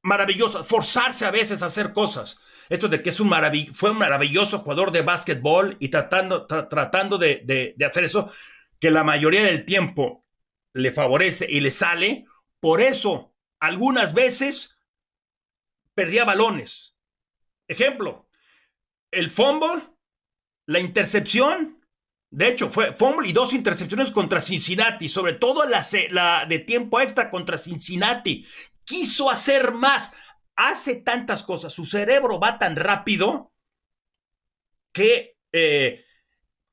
[0.02, 2.40] maravillosas, forzarse a veces a hacer cosas.
[2.68, 3.32] Esto de que es un
[3.74, 8.30] fue un maravilloso jugador de básquetbol y tratando, tra tratando de, de, de hacer eso,
[8.78, 10.20] que la mayoría del tiempo
[10.72, 12.26] le favorece y le sale.
[12.60, 14.78] Por eso, algunas veces
[15.94, 16.94] perdía balones.
[17.66, 18.28] Ejemplo,
[19.10, 19.82] el fumble,
[20.66, 21.79] la intercepción,
[22.30, 27.28] de hecho, fue fumble y dos intercepciones contra Cincinnati, sobre todo la, de tiempo extra
[27.28, 28.46] contra Cincinnati.
[28.84, 30.12] Quiso hacer más,
[30.54, 33.52] hace tantas cosas, su cerebro va tan rápido
[34.92, 36.04] que eh,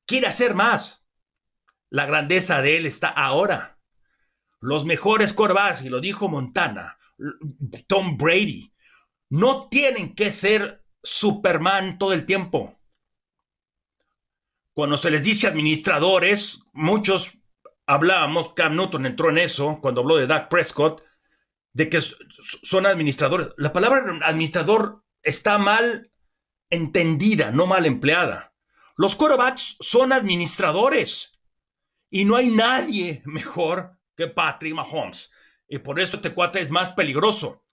[0.06, 1.04] quiere hacer más.
[1.90, 3.80] La grandeza de él está ahora.
[4.60, 6.98] Los mejores corebacks, y lo dijo Montana,
[7.88, 8.72] Tom Brady,
[9.30, 12.77] no tienen que ser Superman todo el tiempo
[14.78, 17.36] cuando se les dice administradores, muchos
[17.84, 21.02] hablábamos, Cam Newton entró en eso cuando habló de Dak Prescott,
[21.72, 23.48] de que son administradores.
[23.56, 26.12] La palabra administrador está mal
[26.70, 28.54] entendida, no mal empleada.
[28.96, 31.32] Los quarterbacks son administradores
[32.08, 35.32] y no hay nadie mejor que Patrick Mahomes.
[35.66, 37.64] Y por eso este cuate es más peligroso.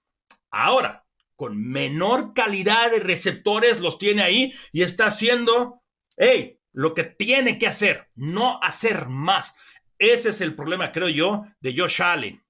[0.50, 5.84] Ahora, con menor calidad de receptores los tiene ahí y está haciendo,
[6.18, 9.56] hey, lo que tiene que hacer, no hacer más.
[9.98, 12.46] Ese es el problema, creo yo, de Josh Allen,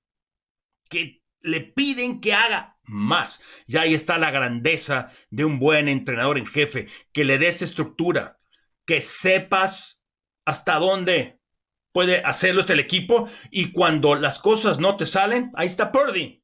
[0.90, 3.42] que le piden que haga más.
[3.68, 8.40] Y ahí está la grandeza de un buen entrenador en jefe, que le des estructura,
[8.86, 10.04] que sepas
[10.44, 11.40] hasta dónde
[11.92, 16.44] puede hacerlo este equipo y cuando las cosas no te salen, ahí está Purdy.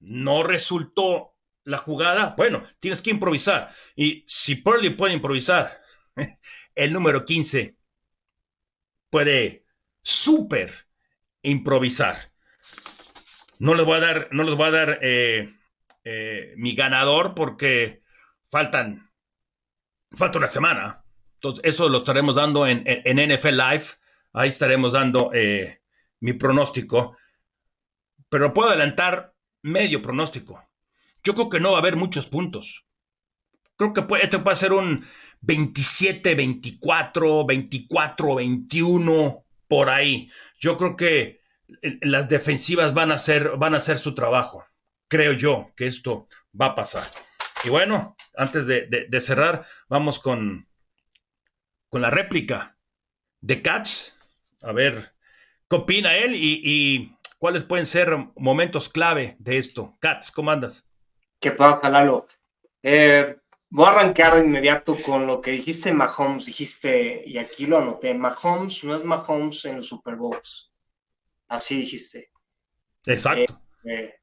[0.00, 3.70] No resultó la jugada, bueno, tienes que improvisar.
[3.94, 5.80] Y si Purdy puede improvisar,
[6.78, 7.76] el número 15
[9.10, 9.64] puede
[10.02, 10.86] súper
[11.42, 12.32] improvisar.
[13.58, 15.54] No les voy a dar, no les voy a dar eh,
[16.04, 18.02] eh, mi ganador porque
[18.50, 19.10] faltan,
[20.12, 21.04] falta una semana.
[21.34, 23.84] Entonces, eso lo estaremos dando en, en, NFL Live.
[24.32, 25.82] Ahí estaremos dando eh,
[26.20, 27.16] mi pronóstico.
[28.28, 30.62] Pero puedo adelantar medio pronóstico.
[31.24, 32.87] Yo creo que no va a haber muchos puntos.
[33.78, 35.06] Creo que puede, este puede ser un
[35.40, 40.30] 27, 24, 24, 21, por ahí.
[40.58, 41.40] Yo creo que
[41.82, 44.64] eh, las defensivas van a hacer, van a hacer su trabajo.
[45.06, 46.26] Creo yo que esto
[46.60, 47.04] va a pasar.
[47.64, 50.68] Y bueno, antes de, cerrar, vamos con,
[51.88, 52.76] con la réplica
[53.40, 54.16] de Katz.
[54.60, 55.12] A ver,
[55.70, 59.96] ¿qué opina él y, cuáles pueden ser momentos clave de esto?
[60.00, 60.88] Katz, ¿cómo andas?
[61.40, 62.26] ¿Qué pasa, Lalo?
[62.82, 63.36] Eh,
[63.70, 66.46] Voy a arrancar de inmediato con lo que dijiste Mahomes.
[66.46, 70.72] Dijiste, y aquí lo anoté, Mahomes no es Mahomes en los Super Bowls.
[71.48, 72.30] Así dijiste.
[73.04, 73.60] Exacto.
[73.84, 74.14] Eh, eh.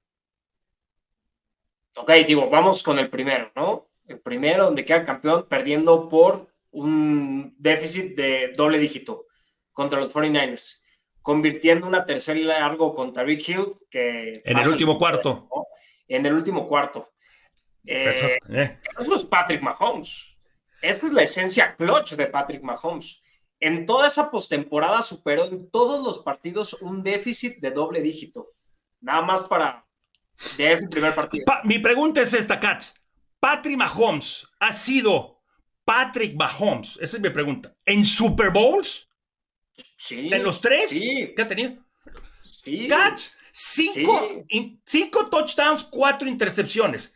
[1.97, 3.89] ok, digo, vamos con el primero, ¿no?
[4.07, 9.25] El primero donde queda campeón perdiendo por un déficit de doble dígito
[9.71, 10.81] contra los 49ers,
[11.21, 14.41] convirtiendo una tercera largo contra Rick Hill que...
[14.43, 15.49] En el último cuarto.
[16.07, 17.14] En el último cuarto.
[17.85, 18.79] Eh, eh.
[18.99, 20.35] Eso, es Patrick Mahomes.
[20.81, 23.19] Esa es la esencia clutch de Patrick Mahomes.
[23.59, 28.53] En toda esa postemporada superó en todos los partidos un déficit de doble dígito.
[29.01, 29.85] Nada más para
[30.57, 31.45] de ese primer partido.
[31.63, 32.83] mi pregunta es esta, Kat.
[33.39, 35.41] Patrick Mahomes ha sido
[35.85, 37.75] Patrick Mahomes, esa es mi pregunta.
[37.85, 39.07] ¿En Super Bowls?
[39.95, 40.29] Sí.
[40.33, 40.89] ¿En los tres?
[40.89, 41.33] Sí.
[41.35, 41.75] ¿Qué ha tenido?
[42.41, 42.87] Sí.
[43.57, 44.43] Cinco,
[44.85, 47.14] cinco touchdowns, cuatro intercepciones.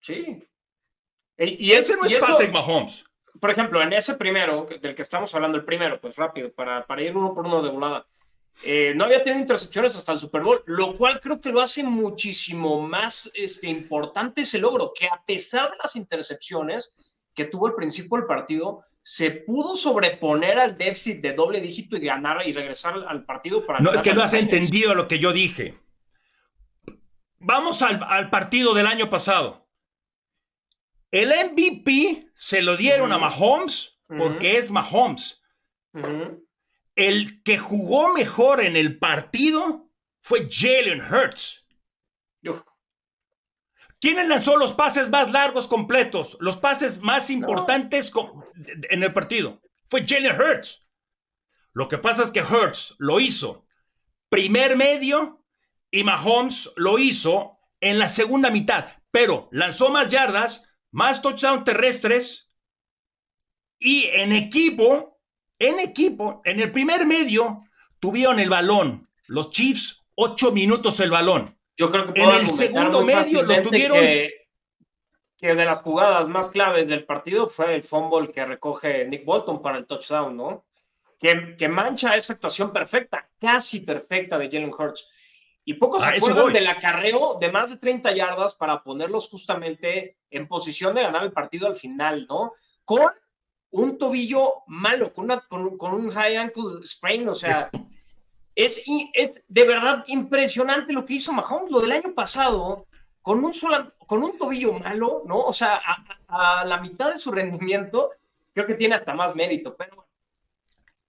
[0.00, 0.46] Sí.
[1.38, 3.04] Y, ese no es Patrick Mahomes.
[3.40, 7.02] Por ejemplo, en ese primero, del que estamos hablando, el primero, pues rápido, para, para
[7.02, 8.06] ir uno por uno de volada.
[8.64, 11.82] Eh, no había tenido intercepciones hasta el Super Bowl, lo cual creo que lo hace
[11.82, 16.94] muchísimo más este, importante ese logro, que a pesar de las intercepciones
[17.32, 22.00] que tuvo al principio del partido, se pudo sobreponer al déficit de doble dígito y
[22.00, 23.78] ganar y regresar al partido para...
[23.78, 25.78] No, es que no has entendido lo que yo dije.
[27.38, 29.69] Vamos al, al partido del año pasado.
[31.10, 35.40] El MVP se lo dieron a Mahomes porque es Mahomes.
[36.94, 39.90] El que jugó mejor en el partido
[40.20, 41.66] fue Jalen Hurts.
[44.00, 46.38] ¿Quién lanzó los pases más largos completos?
[46.40, 48.10] Los pases más importantes
[48.88, 49.60] en el partido.
[49.88, 50.86] Fue Jalen Hurts.
[51.72, 53.66] Lo que pasa es que Hurts lo hizo
[54.30, 55.44] primer medio
[55.90, 62.50] y Mahomes lo hizo en la segunda mitad, pero lanzó más yardas más touchdowns terrestres
[63.78, 65.20] y en equipo,
[65.58, 67.64] en equipo, en el primer medio
[67.98, 69.08] tuvieron el balón.
[69.26, 71.56] Los Chiefs, ocho minutos el balón.
[71.76, 73.98] Yo creo que en el segundo medio lo tuvieron.
[73.98, 79.62] Que, de las jugadas más claves del partido fue el fumble que recoge Nick Bolton
[79.62, 80.66] para el touchdown, ¿no?
[81.18, 85.08] Que, que mancha esa actuación perfecta, casi perfecta de Jalen Hurts.
[85.70, 90.48] Y pocos se acuerdan del acarreo de más de 30 yardas para ponerlos justamente en
[90.48, 92.54] posición de ganar el partido al final, ¿no?
[92.84, 93.12] Con
[93.70, 95.28] un tobillo malo, con,
[95.78, 97.70] con, un high ankle sprain, o sea,
[98.56, 102.88] es, es, de verdad impresionante lo que hizo Mahomes, lo del año pasado,
[103.22, 103.54] con un,
[104.08, 105.38] con un tobillo malo, ¿no?
[105.38, 105.80] O sea,
[106.26, 108.10] a, la mitad de su rendimiento,
[108.52, 110.08] creo que tiene hasta más mérito, pero...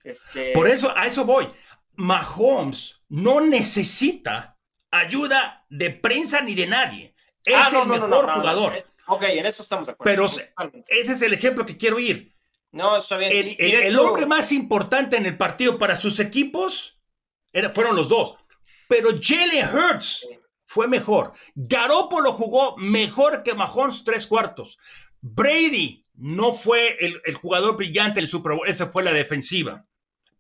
[0.03, 0.53] Este...
[0.53, 1.47] Por eso, a eso voy.
[1.95, 4.51] Mahomes no necesita
[4.92, 7.16] ayuda de prensa ni de nadie.
[7.44, 8.76] Es ah, el mejor jugador.
[8.76, 10.12] Eh, ok, en eso estamos de acuerdo.
[10.12, 10.26] Pero
[10.88, 12.36] ese es el ejemplo que quiero ir.
[12.72, 13.56] No, está bien.
[13.58, 17.00] El, hombre más importante en el partido para sus equipos
[17.74, 18.38] fueron los dos.
[18.88, 20.28] Pero Jalen Hurts
[20.66, 21.34] fue mejor.
[21.56, 24.78] Garoppolo jugó mejor que Mahomes tres cuartos.
[25.20, 28.68] Brady no fue el, el jugador brillante del Super Bowl.
[28.68, 29.86] Esa fue la defensiva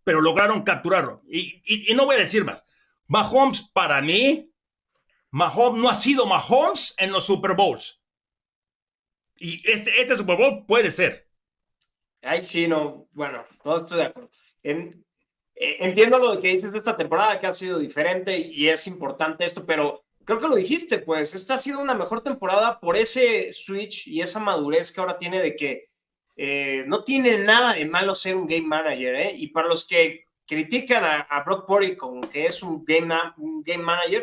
[0.03, 1.21] pero lograron capturarlo.
[1.29, 1.61] Y,
[1.95, 2.65] no voy a decir más.
[3.11, 4.49] Mahomes, para mí,
[5.31, 8.01] Mahomes no ha sido Mahomes en los Super Bowls.
[9.35, 11.27] Y este, este Super Bowl puede ser.
[12.21, 14.31] Ay, sí, no, bueno, no estoy de acuerdo.
[14.63, 14.93] Eh,
[15.55, 19.65] entiendo lo que dices de esta temporada, que ha sido diferente y es importante esto,
[19.65, 24.07] pero creo que lo dijiste, pues, esta ha sido una mejor temporada por ese switch
[24.07, 25.89] y esa madurez que ahora tiene de que
[26.37, 29.33] eh, no tiene nada de malo ser un game manager, ¿eh?
[29.35, 33.81] Y para los que critican a, Brock Purdy como que es un game, un game
[33.81, 34.21] manager,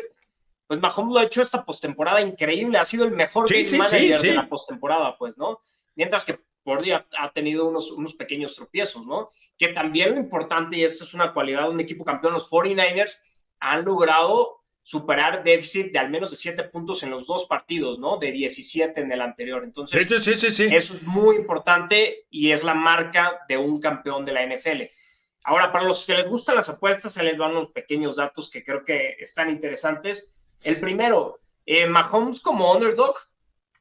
[0.67, 4.35] pues Mahomes lo ha hecho esta postemporada increíble, ha sido el mejor game manager de
[4.35, 5.59] la postemporada, pues, ¿no?
[5.95, 9.31] Mientras que Purdy ha, tenido unos, unos pequeños tropiezos, ¿no?
[9.57, 13.23] Que también lo importante, y esta es una cualidad de un equipo campeón, los 49ers
[13.59, 18.17] han logrado superar déficit de al menos de 7 puntos en los dos partidos, ¿no?
[18.17, 19.63] De 17 en el anterior.
[19.63, 24.25] Entonces, sí, sí, sí, eso es muy importante y es la marca de un campeón
[24.25, 24.83] de la NFL.
[25.43, 28.63] Ahora, para los que les gustan las apuestas, se les van unos pequeños datos que
[28.63, 30.31] creo que están interesantes.
[30.63, 33.15] El primero, eh, Mahomes como underdog,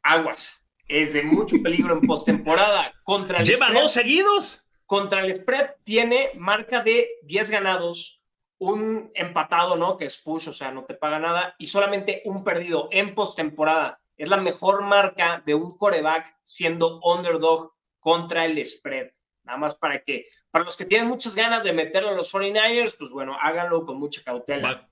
[0.03, 0.63] aguas.
[0.87, 2.95] Es de mucho peligro en postemporada.
[3.03, 4.65] Contra ¿Lleva dos seguidos?
[4.87, 8.23] Contra el spread tiene marca de 10 ganados,
[8.59, 9.99] un empatado, ¿no?
[9.99, 14.01] Que es push, o sea, no te paga nada, y solamente un perdido en postemporada.
[14.17, 19.11] Es la mejor marca de un coreback siendo underdog contra el spread.
[19.45, 22.97] Nada más para que, para los que tienen muchas ganas de meterlo a los 49ers,
[22.99, 24.89] pues bueno, háganlo con mucha cautela.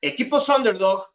[0.00, 1.12] Equipos underdog,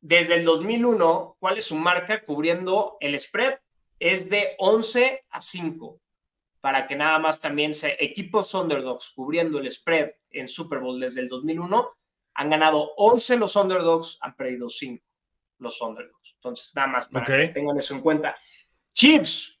[0.00, 3.58] desde el 2001, ¿cuál es su marca cubriendo el spread?
[3.98, 6.00] Es de 11 a 5
[6.60, 11.20] para que nada más también se equipos underdogs cubriendo el spread en Super Bowl desde
[11.20, 11.94] el 2001
[12.34, 15.04] han ganado 11 los underdogs, han perdido 5
[15.58, 16.34] los underdogs.
[16.34, 18.36] Entonces, nada más para que tengan eso en cuenta.
[18.92, 19.58] Chips,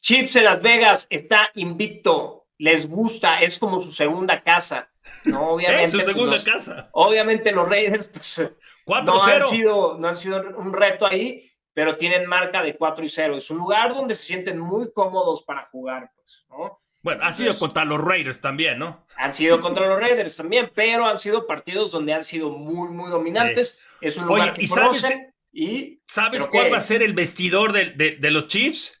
[0.00, 4.90] Chips en Las Vegas está invicto, les gusta, es como su segunda casa.
[5.24, 6.88] No, obviamente, es su pues, segunda casa.
[6.92, 8.50] Obviamente los Raiders pues,
[8.86, 13.08] no, han sido, no han sido un reto ahí, pero tienen marca de 4 y
[13.08, 13.36] 0.
[13.36, 16.80] Es un lugar donde se sienten muy cómodos para jugar, pues, ¿no?
[17.02, 19.06] Bueno, ha sido contra los Raiders también, ¿no?
[19.16, 23.10] Han sido contra los Raiders también, pero han sido partidos donde han sido muy, muy
[23.10, 23.78] dominantes.
[24.00, 25.06] Es un lugar que ¿y sabes,
[25.52, 29.00] y, ¿sabes cuál va a ser el vestidor de, de, los Chiefs?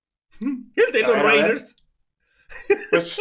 [0.40, 1.77] El de los Raiders.
[2.90, 3.20] Pues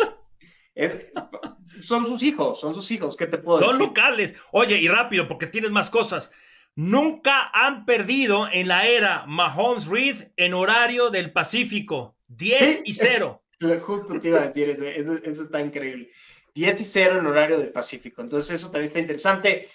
[1.84, 3.72] son sus hijos, son sus hijos, ¿qué te puedo decir?
[3.72, 4.36] Son locales.
[4.52, 6.32] Oye, y rápido, porque tienes más cosas
[6.78, 12.16] nunca han perdido en la era Mahomes Reed en horario del Pacífico.
[12.28, 13.44] 10 y 0.
[13.82, 16.12] Justo te iba a decir, eso, eso, está increíble.
[16.54, 18.22] 10 y 0 en horario del Pacífico.
[18.22, 19.70] Entonces, eso también está interesante.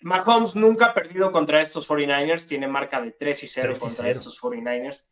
[0.00, 4.40] Mahomes nunca ha perdido contra estos 49ers, tiene marca de 3 y 0 contra estos
[4.40, 5.06] 49ers.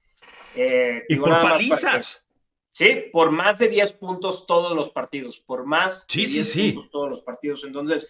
[0.55, 2.27] Eh, y por palizas.
[2.71, 7.11] Sí, por más de 10 puntos todos los partidos, por más de 10 puntos todos
[7.11, 7.65] los partidos.
[7.65, 8.09] Entonces,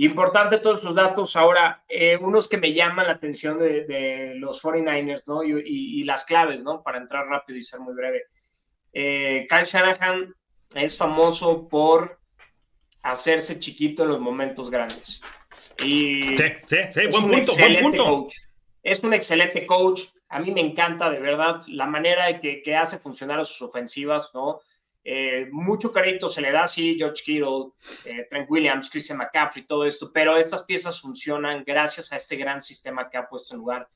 [0.00, 1.34] Importante todos estos datos.
[1.34, 5.42] Ahora, eh, unos que me llaman la atención de, los 49ers, ¿no?
[5.42, 6.84] Y, las claves, ¿no?
[6.84, 8.26] Para entrar rápido y ser muy breve.
[8.92, 10.32] Eh, Kyle Shanahan
[10.76, 12.20] es famoso por
[13.02, 15.20] hacerse chiquito en los momentos grandes.
[15.82, 18.28] Y sí, sí, sí, buen punto, buen punto.
[18.84, 20.02] Es un excelente coach.
[20.28, 23.62] A mí me encanta, de verdad, la manera de que, que hace funcionar a sus
[23.62, 24.60] ofensivas, ¿no?
[25.10, 27.72] Eh, mucho crédito se le da, sí, George Kittle,
[28.04, 32.60] eh, Trent Williams, Christian McCaffrey, todo esto, pero estas piezas funcionan gracias a este gran
[32.60, 33.88] sistema que ha puesto en lugar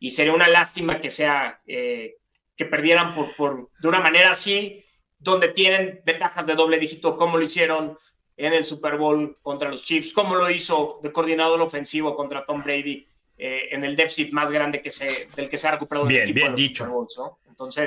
[0.00, 2.16] Y sería una lástima que sea, eh,
[2.56, 4.84] que perdieran por, por, de una manera así,
[5.16, 7.96] donde tienen ventajas de doble dígito, como lo hicieron
[8.36, 12.64] en el Super Bowl contra los Chiefs, como lo hizo de coordinador ofensivo contra Tom
[12.64, 13.06] Brady
[13.42, 16.46] en el déficit más grande que se, del que se ha recuperado bien, el equipo
[16.46, 16.86] bien dicho.
[16.86, 17.38] ¿no?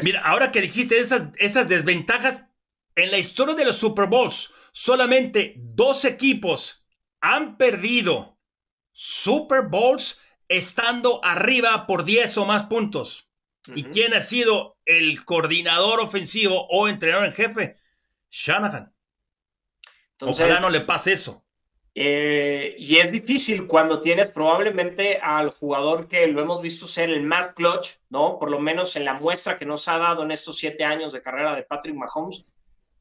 [0.04, 2.44] Mira, ahora que dijiste esas, esas desventajas,
[2.96, 6.86] en la historia de los Super Bowls, solamente dos equipos
[7.22, 8.38] han perdido
[8.92, 13.30] Super Bowls estando arriba por 10 o más puntos.
[13.74, 17.78] ¿Y quién ha sido el coordinador ofensivo o entrenador en jefe?
[18.30, 18.94] Shanahan.
[20.20, 21.45] Ojalá no le pase eso.
[21.98, 27.24] Eh, y es difícil cuando tienes probablemente al jugador que lo hemos visto ser el
[27.24, 28.38] más clutch, ¿no?
[28.38, 31.22] Por lo menos en la muestra que nos ha dado en estos siete años de
[31.22, 32.44] carrera de Patrick Mahomes,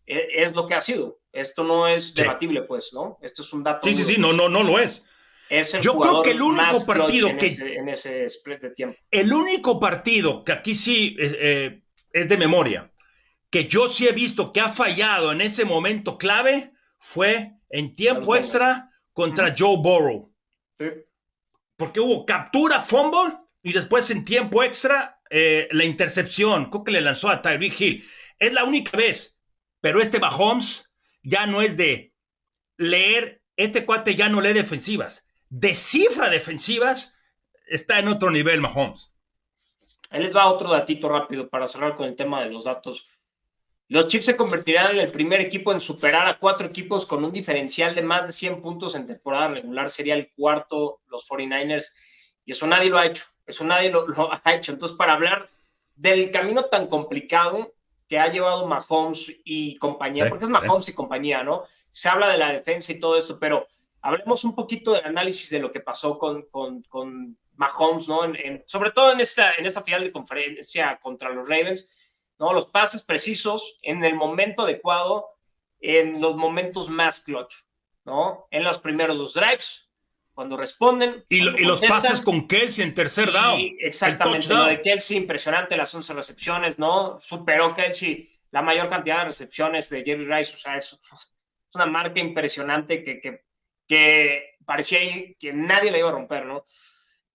[0.06, 1.18] e, es, lo que ha sido.
[1.32, 3.18] Esto no es debatible, pues, ¿no?
[3.20, 3.84] Esto es un dato.
[3.88, 5.02] Sí, sí, sí, no, no, no lo es.
[5.50, 7.46] Es el Yo creo que el único partido en que.
[7.46, 8.96] Ese, en ese spread de tiempo.
[9.10, 11.82] El único partido que aquí sí eh, eh,
[12.12, 12.92] es de memoria,
[13.50, 18.36] que yo sí he visto que ha fallado en ese momento clave, fue en tiempo
[18.36, 20.32] extra contra Joe Burrow.
[21.76, 26.70] Porque hubo captura, fumble y después en tiempo extra eh, la intercepción.
[26.70, 28.04] Creo que le lanzó a Tyreek Hill.
[28.38, 29.40] Es la única vez.
[29.80, 30.94] Pero este Mahomes
[31.24, 32.14] ya no es de
[32.76, 33.42] leer.
[33.56, 35.26] Este cuate ya no lee defensivas.
[35.48, 37.18] Descifra defensivas.
[37.66, 39.12] Está en otro nivel Mahomes.
[40.10, 43.08] Ahí les va otro datito rápido para cerrar con el tema de los datos.
[43.88, 47.32] Los Chiefs se convertirán en el primer equipo en superar a cuatro equipos con un
[47.32, 49.90] diferencial de más de 100 puntos en temporada regular.
[49.90, 51.92] Sería el cuarto, los 49ers.
[52.46, 53.24] Y eso nadie lo ha hecho.
[53.46, 54.06] Eso nadie lo,
[54.44, 54.72] ha hecho.
[54.72, 55.48] Entonces, para hablar
[55.94, 57.74] del camino tan complicado
[58.08, 61.64] que ha llevado Mahomes y compañía, porque es Mahomes y compañía, ¿no?
[61.90, 63.66] Se habla de la defensa y todo esto, pero
[64.00, 68.20] hablemos un poquito del análisis de lo que pasó con, con, con Mahomes, ¿no?
[68.66, 71.88] sobre todo en esta, en esta final de conferencia contra los Ravens
[72.38, 72.52] ¿no?
[72.52, 75.28] Los pases precisos en el momento adecuado,
[75.80, 77.54] en los momentos más clutch,
[78.04, 78.46] ¿no?
[78.50, 79.88] En los primeros dos drives,
[80.32, 81.24] cuando responden.
[81.28, 83.60] Y, los pases con Kelsey en tercer down.
[83.78, 87.18] exactamente, lo de Kelsey, impresionante, las 11 recepciones, ¿no?
[87.20, 91.00] Superó Kelsey la mayor cantidad de recepciones de Jerry Rice, o sea, es,
[91.74, 93.42] una marca impresionante que, que,
[93.84, 95.00] que parecía
[95.40, 96.64] que nadie le iba a romper, ¿no?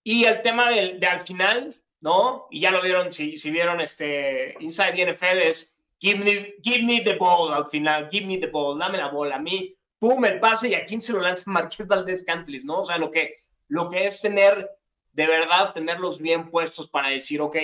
[0.01, 2.47] Y el tema de, de al final, ¿no?
[2.49, 7.01] Y ya lo vieron, si, si vieron este Inside NFL, es give me, give me
[7.01, 10.39] the ball al final, give me the ball, dame la bola a mí pum, el
[10.39, 12.79] pase y a quién se lo lanza Marqués Valdés Cantlis, ¿no?
[12.79, 13.35] O sea, lo que,
[13.67, 14.69] lo que es tener,
[15.11, 17.57] de verdad, tenerlos bien puestos para decir, ok,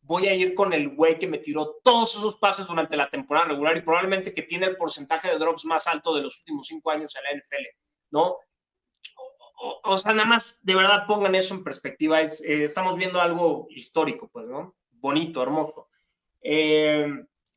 [0.00, 3.48] voy a ir con el güey que me tiró todos esos pases durante la temporada
[3.48, 6.90] regular y probablemente que tiene el porcentaje de drops más alto de los últimos cinco
[6.90, 7.64] años en la NFL,
[8.10, 8.38] ¿no?
[9.58, 12.20] O, sea, nada más, de verdad, pongan eso en perspectiva.
[12.20, 14.76] Eh, estamos viendo algo histórico, pues, ¿no?
[14.90, 15.88] Bonito, hermoso.
[16.42, 17.08] Eh,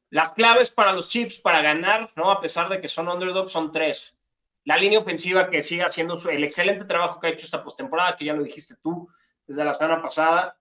[0.10, 2.32] las claves para los Chips para ganar, ¿no?
[2.32, 4.18] A pesar de que son underdogs, son tres.
[4.64, 8.26] La línea ofensiva que sigue haciendo el excelente trabajo que ha hecho esta postemporada, que
[8.26, 9.10] ya lo dijiste tú
[9.46, 10.58] desde la semana pasada.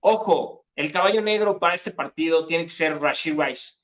[0.00, 3.74] Ojo, el caballo negro para este partido tiene que ser Rashid Rice.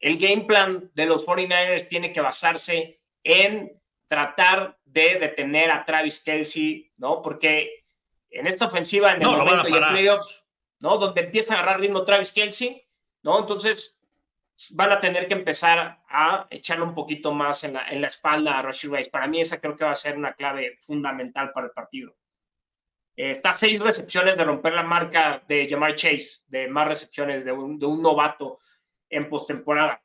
[0.00, 6.20] El game plan de los 49ers tiene que basarse en tratar de detener a Travis
[6.20, 7.22] Kelsey, ¿no?
[7.22, 7.84] Porque
[8.30, 10.44] en esta ofensiva, en el momento de playoffs,
[10.80, 10.98] ¿no?
[10.98, 12.86] Donde empieza a agarrar ritmo Travis Kelsey,
[13.22, 13.38] ¿no?
[13.38, 13.98] Entonces,
[14.72, 18.58] van a tener que empezar a echarle un poquito más en la, en la espalda
[18.58, 19.10] a Rashid Rice.
[19.10, 22.16] Para mí esa creo que va a ser una clave fundamental para el partido.
[23.14, 27.78] está seis recepciones de romper la marca de Jamar Chase, de más recepciones de un,
[27.78, 28.60] de un novato
[29.10, 30.02] en postemporada.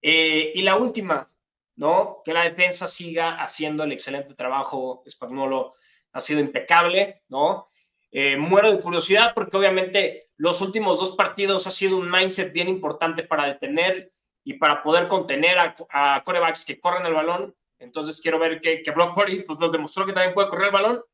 [0.00, 1.31] Eh, y la última,
[1.76, 2.22] ¿no?
[2.24, 5.02] Que la defensa siga haciendo el excelente trabajo.
[5.08, 5.74] Spagnuolo
[6.12, 7.68] ha sido impecable, ¿no?
[8.10, 12.68] Eh, muero de curiosidad porque obviamente los últimos dos partidos ha sido un mindset bien
[12.68, 14.12] importante para detener
[14.44, 17.56] y para poder contener a, corebacks que corren el balón.
[17.78, 20.72] Entonces quiero ver que, que Brock Purdy pues, nos demostró que también puede correr el
[20.72, 21.04] balón.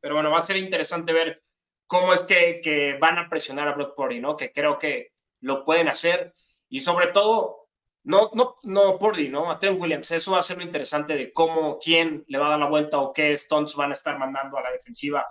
[0.00, 1.42] Pero bueno, va a ser interesante ver
[1.86, 4.36] cómo es que, que van a presionar a Brock Purdy, ¿no?
[4.36, 6.34] Que creo que lo pueden hacer.
[6.68, 7.65] Y sobre todo,
[8.06, 9.50] no, no, no Purdy, ¿no?
[9.50, 10.10] A Trent Williams.
[10.12, 12.98] Eso va a ser lo interesante de cómo, quién le va a dar la vuelta
[12.98, 15.26] o qué stunts van a estar mandando a la defensiva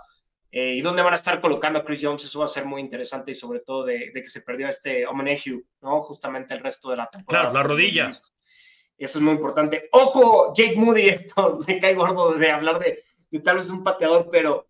[0.51, 2.81] eh, y dónde van a estar colocando a Chris Jones, eso va a ser muy
[2.81, 6.01] interesante y sobre todo de, que se perdió este homenaje, ¿no?
[6.01, 7.49] Justamente el resto de la temporada.
[7.49, 8.09] Claro, la rodilla.
[8.09, 9.87] Eso es muy importante.
[9.93, 13.01] Ojo, Jake Moody, esto me cae gordo de hablar de,
[13.41, 14.67] tal vez un pateador, pero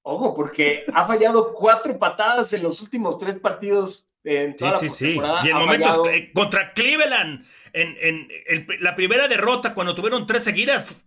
[0.00, 4.92] ojo, porque ha fallado cuatro patadas en los últimos tres partidos en toda sí, la
[4.92, 5.20] sí, sí.
[5.44, 11.06] Y en momentos eh, contra Cleveland, en, en la primera derrota, cuando tuvieron tres seguidas,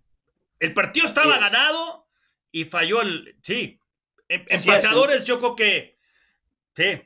[0.60, 2.08] el partido estaba ganado
[2.52, 3.36] y falló el.
[3.42, 3.80] Sí,
[4.32, 5.98] Empatadores, yo creo que.
[6.74, 7.02] Sí.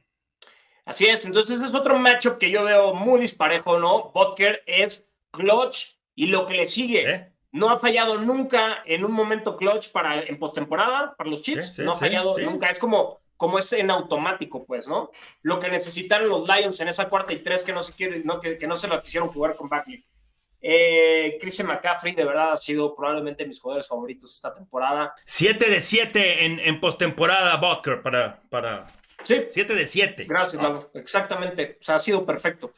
[0.85, 1.25] Así es.
[1.25, 4.11] Entonces, es otro matchup que yo veo muy disparejo, ¿no?
[4.13, 7.09] Butker es clutch y lo que le sigue.
[7.09, 7.31] ¿Eh?
[7.51, 11.79] No ha fallado nunca en un momento clutch para, en postemporada para los Chiefs.
[11.79, 12.69] no ha fallado nunca.
[12.69, 15.11] Es como, como es en automático, pues, ¿no?
[15.41, 18.39] Lo que necesitaron los Lions en esa cuarta y tres que no se, quiere, no,
[18.39, 20.05] que, que no se lo quisieron jugar con Bagley.
[20.67, 25.13] Eh, Christian McCaffrey de verdad ha sido probablemente mis jugadores favoritos esta temporada.
[25.25, 28.87] 7 de 7 en, en postemporada, Butker, para, para...
[29.21, 29.43] Sí.
[29.49, 30.25] 7 de 7.
[30.25, 30.61] Gracias,
[30.95, 31.77] Exactamente.
[31.79, 32.73] O sea, ha sido perfecto.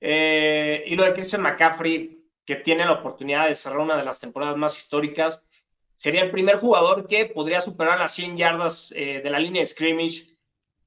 [0.00, 4.20] Eh, y lo de Christian McCaffrey, que tiene la oportunidad de cerrar una de las
[4.20, 5.42] temporadas más históricas,
[5.94, 9.66] sería el primer jugador que podría superar las 100 yardas eh, de la línea de
[9.66, 10.34] scrimmage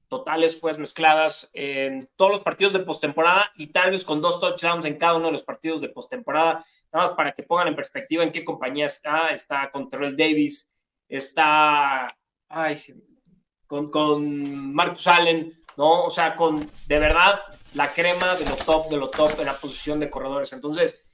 [0.08, 4.84] totales pues mezcladas en todos los partidos de postemporada y tal vez con dos touchdowns
[4.84, 8.24] en cada uno de los partidos de postemporada, nada más para que pongan en perspectiva
[8.24, 10.72] en qué compañía está, está con Terrell Davis,
[11.08, 12.08] está
[13.66, 16.04] con, con Marcus Allen, ¿no?
[16.04, 17.40] O sea, con de verdad
[17.74, 20.52] la crema de lo top, de lo top en la posición de corredores.
[20.54, 21.06] Entonces,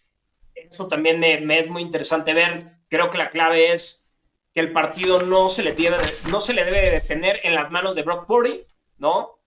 [0.55, 2.74] eso también me es muy interesante ver.
[2.89, 4.05] Creo que la clave es
[4.53, 5.97] que el partido no se le debe,
[6.31, 8.65] no se le debe detener en las manos de Brock Purdy,
[8.99, 9.41] ¿no?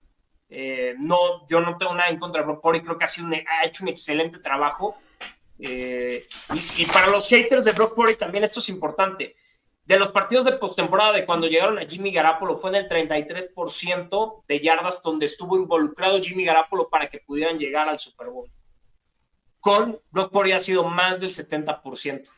[0.49, 3.27] Eh, no, yo no tengo nada en contra de Brock Purdy, creo que ha, sido
[3.27, 4.97] ha hecho un excelente trabajo.
[5.59, 6.27] Eh,
[6.77, 9.35] y, para los haters de Brock Purdy también esto es importante.
[9.85, 14.43] De los partidos de postemporada de cuando llegaron a Jimmy Garapolo fue en el 33%
[14.45, 18.51] de yardas donde estuvo involucrado Jimmy Garapolo para que pudieran llegar al Super Bowl.
[19.61, 22.29] Con Brock Purdy ha sido más del 70%.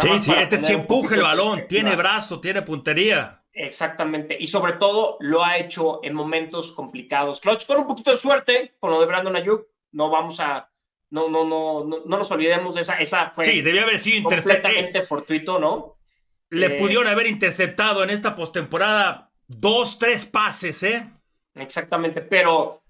[0.00, 3.42] Sí, sí, este sí empuje el balón, tiene brazo, tiene puntería.
[3.52, 4.36] Exactamente.
[4.38, 7.40] Y sobre todo lo ha hecho en momentos complicados.
[7.40, 10.70] Clutch, con un poquito de suerte, con lo de Brandon Ayuk, no vamos a.
[11.08, 12.94] No, no, no, no, no nos olvidemos de esa.
[12.98, 13.46] Esa fue.
[13.46, 15.96] Sí, debía haber sido completamente fortuito, ¿no?
[16.50, 21.10] Le eh, pudieron haber interceptado en esta postemporada dos, tres pases, ¿eh?
[21.54, 22.82] Exactamente, pero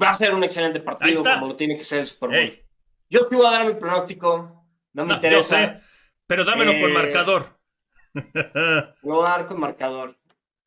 [0.00, 2.58] va a ser un excelente partido como lo tiene que ser el Super Bowl.
[3.10, 4.57] Yo te voy a dar mi pronóstico.
[4.92, 5.80] No me interesa.
[6.26, 7.58] Pero dámelo con Eh, marcador.
[9.02, 10.16] Lo voy a dar con marcador.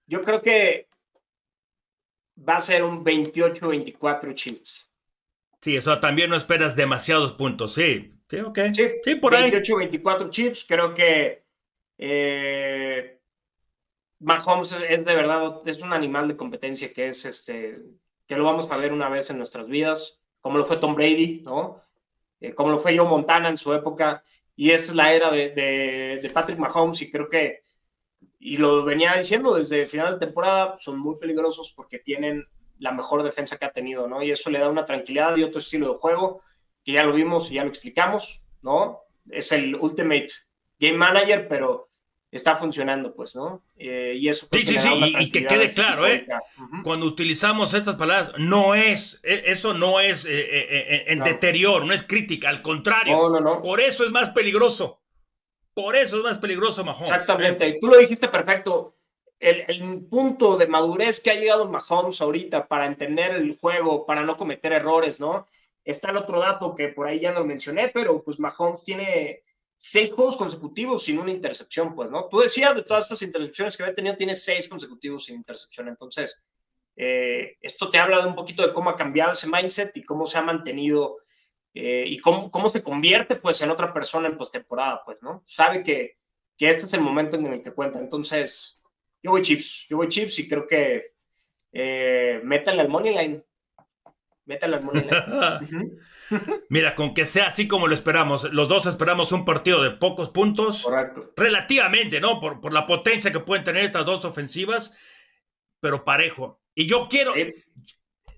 [0.07, 0.89] Yo creo que
[2.47, 4.89] va a ser un 28-24 Chiefs.
[5.61, 7.74] sí, eso también no esperas demasiados puntos.
[7.74, 8.59] Sí, sí, ok.
[8.74, 9.51] Sí, Sí, por ahí.
[9.51, 10.65] 28-24 Chiefs.
[10.67, 11.45] Creo que
[11.97, 13.19] eh,
[14.19, 17.82] Mahomes es de verdad es un animal de competencia que es este
[18.28, 21.41] que lo vamos a ver una vez en nuestras vidas, como lo fue Tom Brady,
[21.43, 21.82] ¿no?
[22.42, 24.24] Eh, como lo fue Joe Montana en su época.
[24.56, 27.02] Y esa es la era de, de, de Patrick Mahomes.
[27.02, 27.62] Y creo que,
[28.39, 32.46] y lo venía diciendo desde el final de temporada, son muy peligrosos porque tienen
[32.80, 34.24] la mejor defensa que ha tenido, ¿no?
[34.24, 36.42] Y eso le da una tranquilidad y otro estilo de juego
[36.84, 39.02] que ya lo vimos y ya lo explicamos, ¿no?
[39.30, 40.30] Es el Ultimate
[40.80, 41.91] Game Manager, pero
[42.32, 43.62] está funcionando, pues, ¿no?
[43.78, 44.48] Eh, y eso.
[44.52, 46.26] Sí, sí, da sí, una y- y que quede claro, ¿eh?
[46.84, 51.32] Cuando utilizamos estas palabras, no es, e- eso no es eh, eh, eh, en Claro.
[51.34, 53.18] deterioro, no es crítica, al contrario.
[53.18, 53.62] No, no, no.
[53.62, 55.02] Por eso es más peligroso.
[55.74, 57.10] Por eso es más peligroso, Mahomes.
[57.12, 58.96] Exactamente, y tú lo dijiste perfecto.
[59.40, 64.22] El, el punto de madurez que ha llegado Mahomes ahorita para entender el juego, para
[64.22, 65.48] no cometer errores, ¿no?
[65.84, 69.42] Está el otro dato que por ahí ya no mencioné, pero pues Mahomes tiene
[69.84, 72.28] seis juegos consecutivos sin una intercepción, pues, ¿no?
[72.30, 75.88] Tú decías de todas estas intercepciones que había tenido, tiene seis consecutivos sin intercepción.
[75.88, 76.40] Entonces,
[76.96, 80.28] eh, esto te habla de un poquito de cómo ha cambiado ese mindset y cómo
[80.28, 81.18] se ha mantenido
[81.74, 85.44] eh, y cómo, cómo se convierte, pues, en otra persona en postemporada, pues, ¿no?
[85.48, 86.20] Sabe que,
[86.56, 87.98] que este es el momento en el que cuenta.
[87.98, 88.80] Entonces,
[89.24, 91.16] yo voy chips, yo voy chips y creo que
[91.72, 93.44] eh, métanle al money line.
[94.46, 96.00] Métanle al money line.
[96.32, 99.92] Ujú, Mira, con que sea así como lo esperamos, los dos esperamos un partido de
[99.92, 101.34] pocos puntos, Correcto.
[101.38, 102.39] relativamente, ¿no?
[102.39, 104.96] Por, por la potencia que pueden tener estas dos ofensivas,
[105.80, 106.62] pero parejo.
[106.74, 107.54] Y yo quiero, Sí,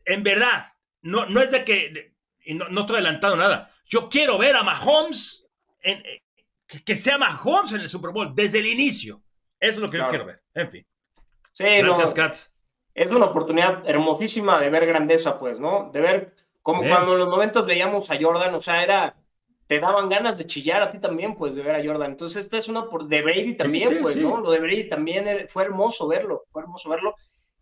[0.05, 2.13] en verdad, no, no es de que,
[2.45, 5.47] y no, no estoy adelantando nada, yo quiero ver a Mahomes,
[5.81, 6.23] en, eh,
[6.67, 9.23] que, que sea Mahomes en el Super Bowl desde el inicio.
[9.59, 10.07] Eso es lo que Claro.
[10.07, 10.43] yo quiero ver.
[10.53, 10.85] En fin.
[11.53, 12.52] sí, Gracias, no, Katz.
[12.93, 15.89] Es una oportunidad hermosísima de ver grandeza, pues, ¿no?
[15.91, 16.93] De ver como Bien.
[16.93, 19.15] cuando en los noventas veíamos a Jordan, o sea, era,
[19.67, 22.11] te daban ganas de chillar a ti también, pues, de ver a Jordan.
[22.11, 24.21] Entonces, esta es una por de Brady también, sí, pues, sí.
[24.21, 24.39] ¿no?
[24.39, 27.15] Lo de Brady también era- fue hermoso verlo, fue hermoso verlo.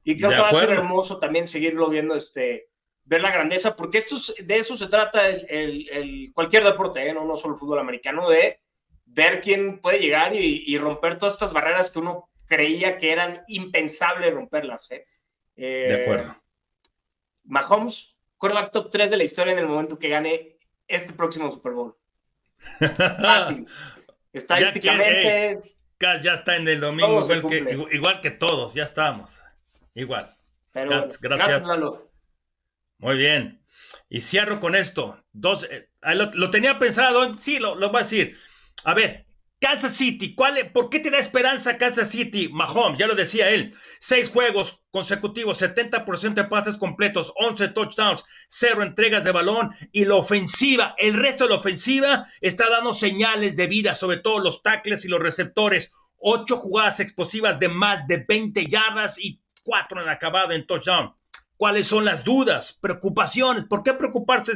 [0.03, 2.67] Y creo De que va a ser hermoso también seguirlo viendo, este,
[3.05, 7.07] ver la grandeza, porque esto es- de eso se trata el, el- el- cualquier deporte,
[7.07, 7.13] ¿eh?
[7.13, 8.59] no, no solo el fútbol americano, de
[9.05, 13.43] ver quién puede llegar y, y romper todas estas barreras que uno creía que eran
[13.47, 15.05] impensables romperlas, ¿eh?
[15.63, 16.35] Eh, De acuerdo.
[17.43, 20.57] Mahomes, quarterback top 3 de la historia en el momento que gane
[20.87, 21.95] este próximo Super Bowl.
[22.57, 23.67] Fácil.
[24.33, 29.43] Estadísticamente, ya está en el domingo, igual que, igual- todos, ya estamos.
[29.93, 30.33] Igual.
[30.71, 31.65] pero gracias.
[32.97, 33.61] Muy bien.
[34.09, 35.23] Y cierro con esto.
[35.33, 38.37] Dos, eh, lo, lo tenía pensado, sí, lo, lo voy a decir.
[38.83, 39.25] A ver,
[39.61, 42.49] Kansas City, ¿cuál, ¿por qué te da esperanza Kansas City?
[42.51, 43.77] Mahomes, ya lo decía él.
[43.99, 50.15] Seis juegos consecutivos, 70% de pases completos, 11 touchdowns, cero entregas de balón y la
[50.15, 55.05] ofensiva, el resto de la ofensiva está dando señales de vida, sobre todo los tackles
[55.05, 55.93] y los receptores.
[56.17, 61.13] Ocho jugadas explosivas de más de 20 yardas y cuatro en acabado en touchdown.
[61.55, 63.65] ¿Cuáles son las dudas, preocupaciones?
[63.65, 64.53] ¿Por qué preocuparse?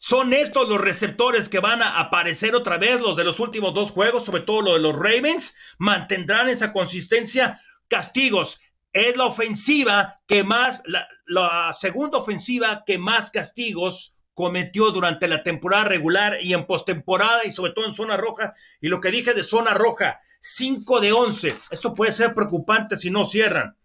[0.00, 3.90] ¿Son estos los receptores que van a aparecer otra vez, los de los últimos dos
[3.90, 5.56] juegos, sobre todo lo de los Ravens?
[5.76, 7.60] ¿Mantendrán esa consistencia?
[7.88, 8.60] Castigos.
[8.92, 15.84] Es la ofensiva que más, la, segunda ofensiva que más castigos cometió durante la temporada
[15.84, 18.54] regular y en postemporada y sobre todo en zona roja.
[18.80, 21.56] Y lo que dije de zona roja, 5 de 11.
[21.72, 23.76] Eso puede ser preocupante si no cierran.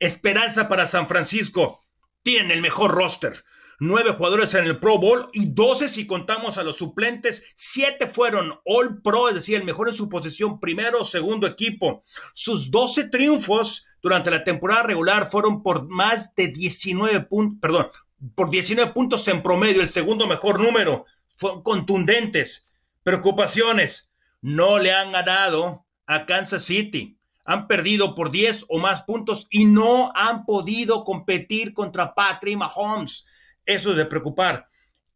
[0.00, 1.80] Esperanza para San Francisco.
[2.24, 3.44] Tienen el mejor roster.
[3.80, 7.44] Nueve jugadores en el Pro Bowl y 12 si contamos a los suplentes.
[7.54, 12.04] Siete fueron All Pro, es decir, el mejor en su posición, primero o segundo equipo.
[12.32, 17.88] Sus 12 triunfos durante la temporada regular fueron por más de 19 puntos, perdón,
[18.34, 21.06] por 19 puntos en promedio, el segundo mejor número.
[21.36, 22.64] Fueron contundentes.
[23.02, 24.10] Preocupaciones.
[24.40, 29.66] No le han ganado a Kansas City han perdido por 10 o más puntos y
[29.66, 33.26] no han podido competir contra Patrick Mahomes.
[33.66, 34.68] Eso es de preocupar.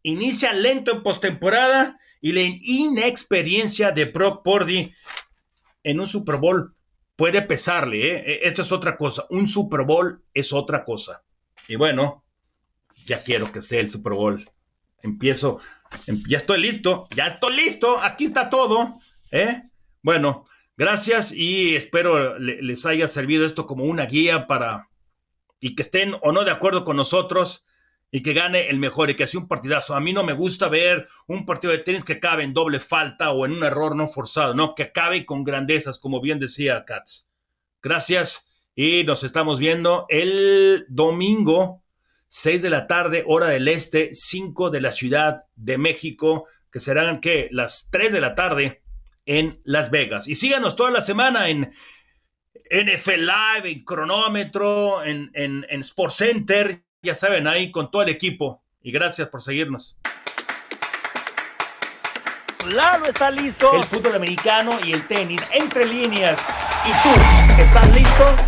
[0.02, 4.94] Inicia lento en postemporada y la inexperiencia de Brock Purdy
[5.82, 6.74] en un Super Bowl
[7.16, 8.16] puede pesarle.
[8.16, 8.40] ¿eh?
[8.44, 9.26] Esto es otra cosa.
[9.30, 11.22] Un Super Bowl es otra cosa.
[11.66, 12.24] Y bueno,
[13.06, 14.44] ya quiero que sea el Super Bowl.
[15.02, 15.60] Empiezo,
[16.06, 17.98] em- ya estoy listo, ya estoy listo.
[18.00, 18.98] Aquí está todo.
[19.30, 19.62] ¿eh?
[20.02, 20.44] Bueno.
[20.80, 24.88] Gracias y espero le, les haya servido esto como una guía para
[25.58, 27.64] y que estén o no de acuerdo con nosotros.
[28.10, 29.94] Y que gane el mejor y que sea un partidazo.
[29.94, 33.30] A mí no me gusta ver un partido de tenis que acabe en doble falta
[33.30, 37.26] o en un error no forzado, no, que acabe con grandezas, como bien decía Katz.
[37.82, 41.82] Gracias y nos estamos viendo el domingo,
[42.28, 47.20] 6 de la tarde, hora del este, 5 de la Ciudad de México, que serán,
[47.20, 47.48] ¿qué?
[47.50, 48.82] Las 3 de la tarde
[49.26, 50.28] en Las Vegas.
[50.28, 51.70] Y síganos toda la semana en
[52.70, 58.08] NFL Live, en Cronómetro, en, en, en Sports Center ya saben, ahí con todo el
[58.08, 58.62] equipo.
[58.82, 59.96] Y gracias por seguirnos.
[62.66, 63.72] Lalo está listo.
[63.74, 66.38] El fútbol americano y el tenis entre líneas.
[66.84, 68.47] ¿Y tú estás listo?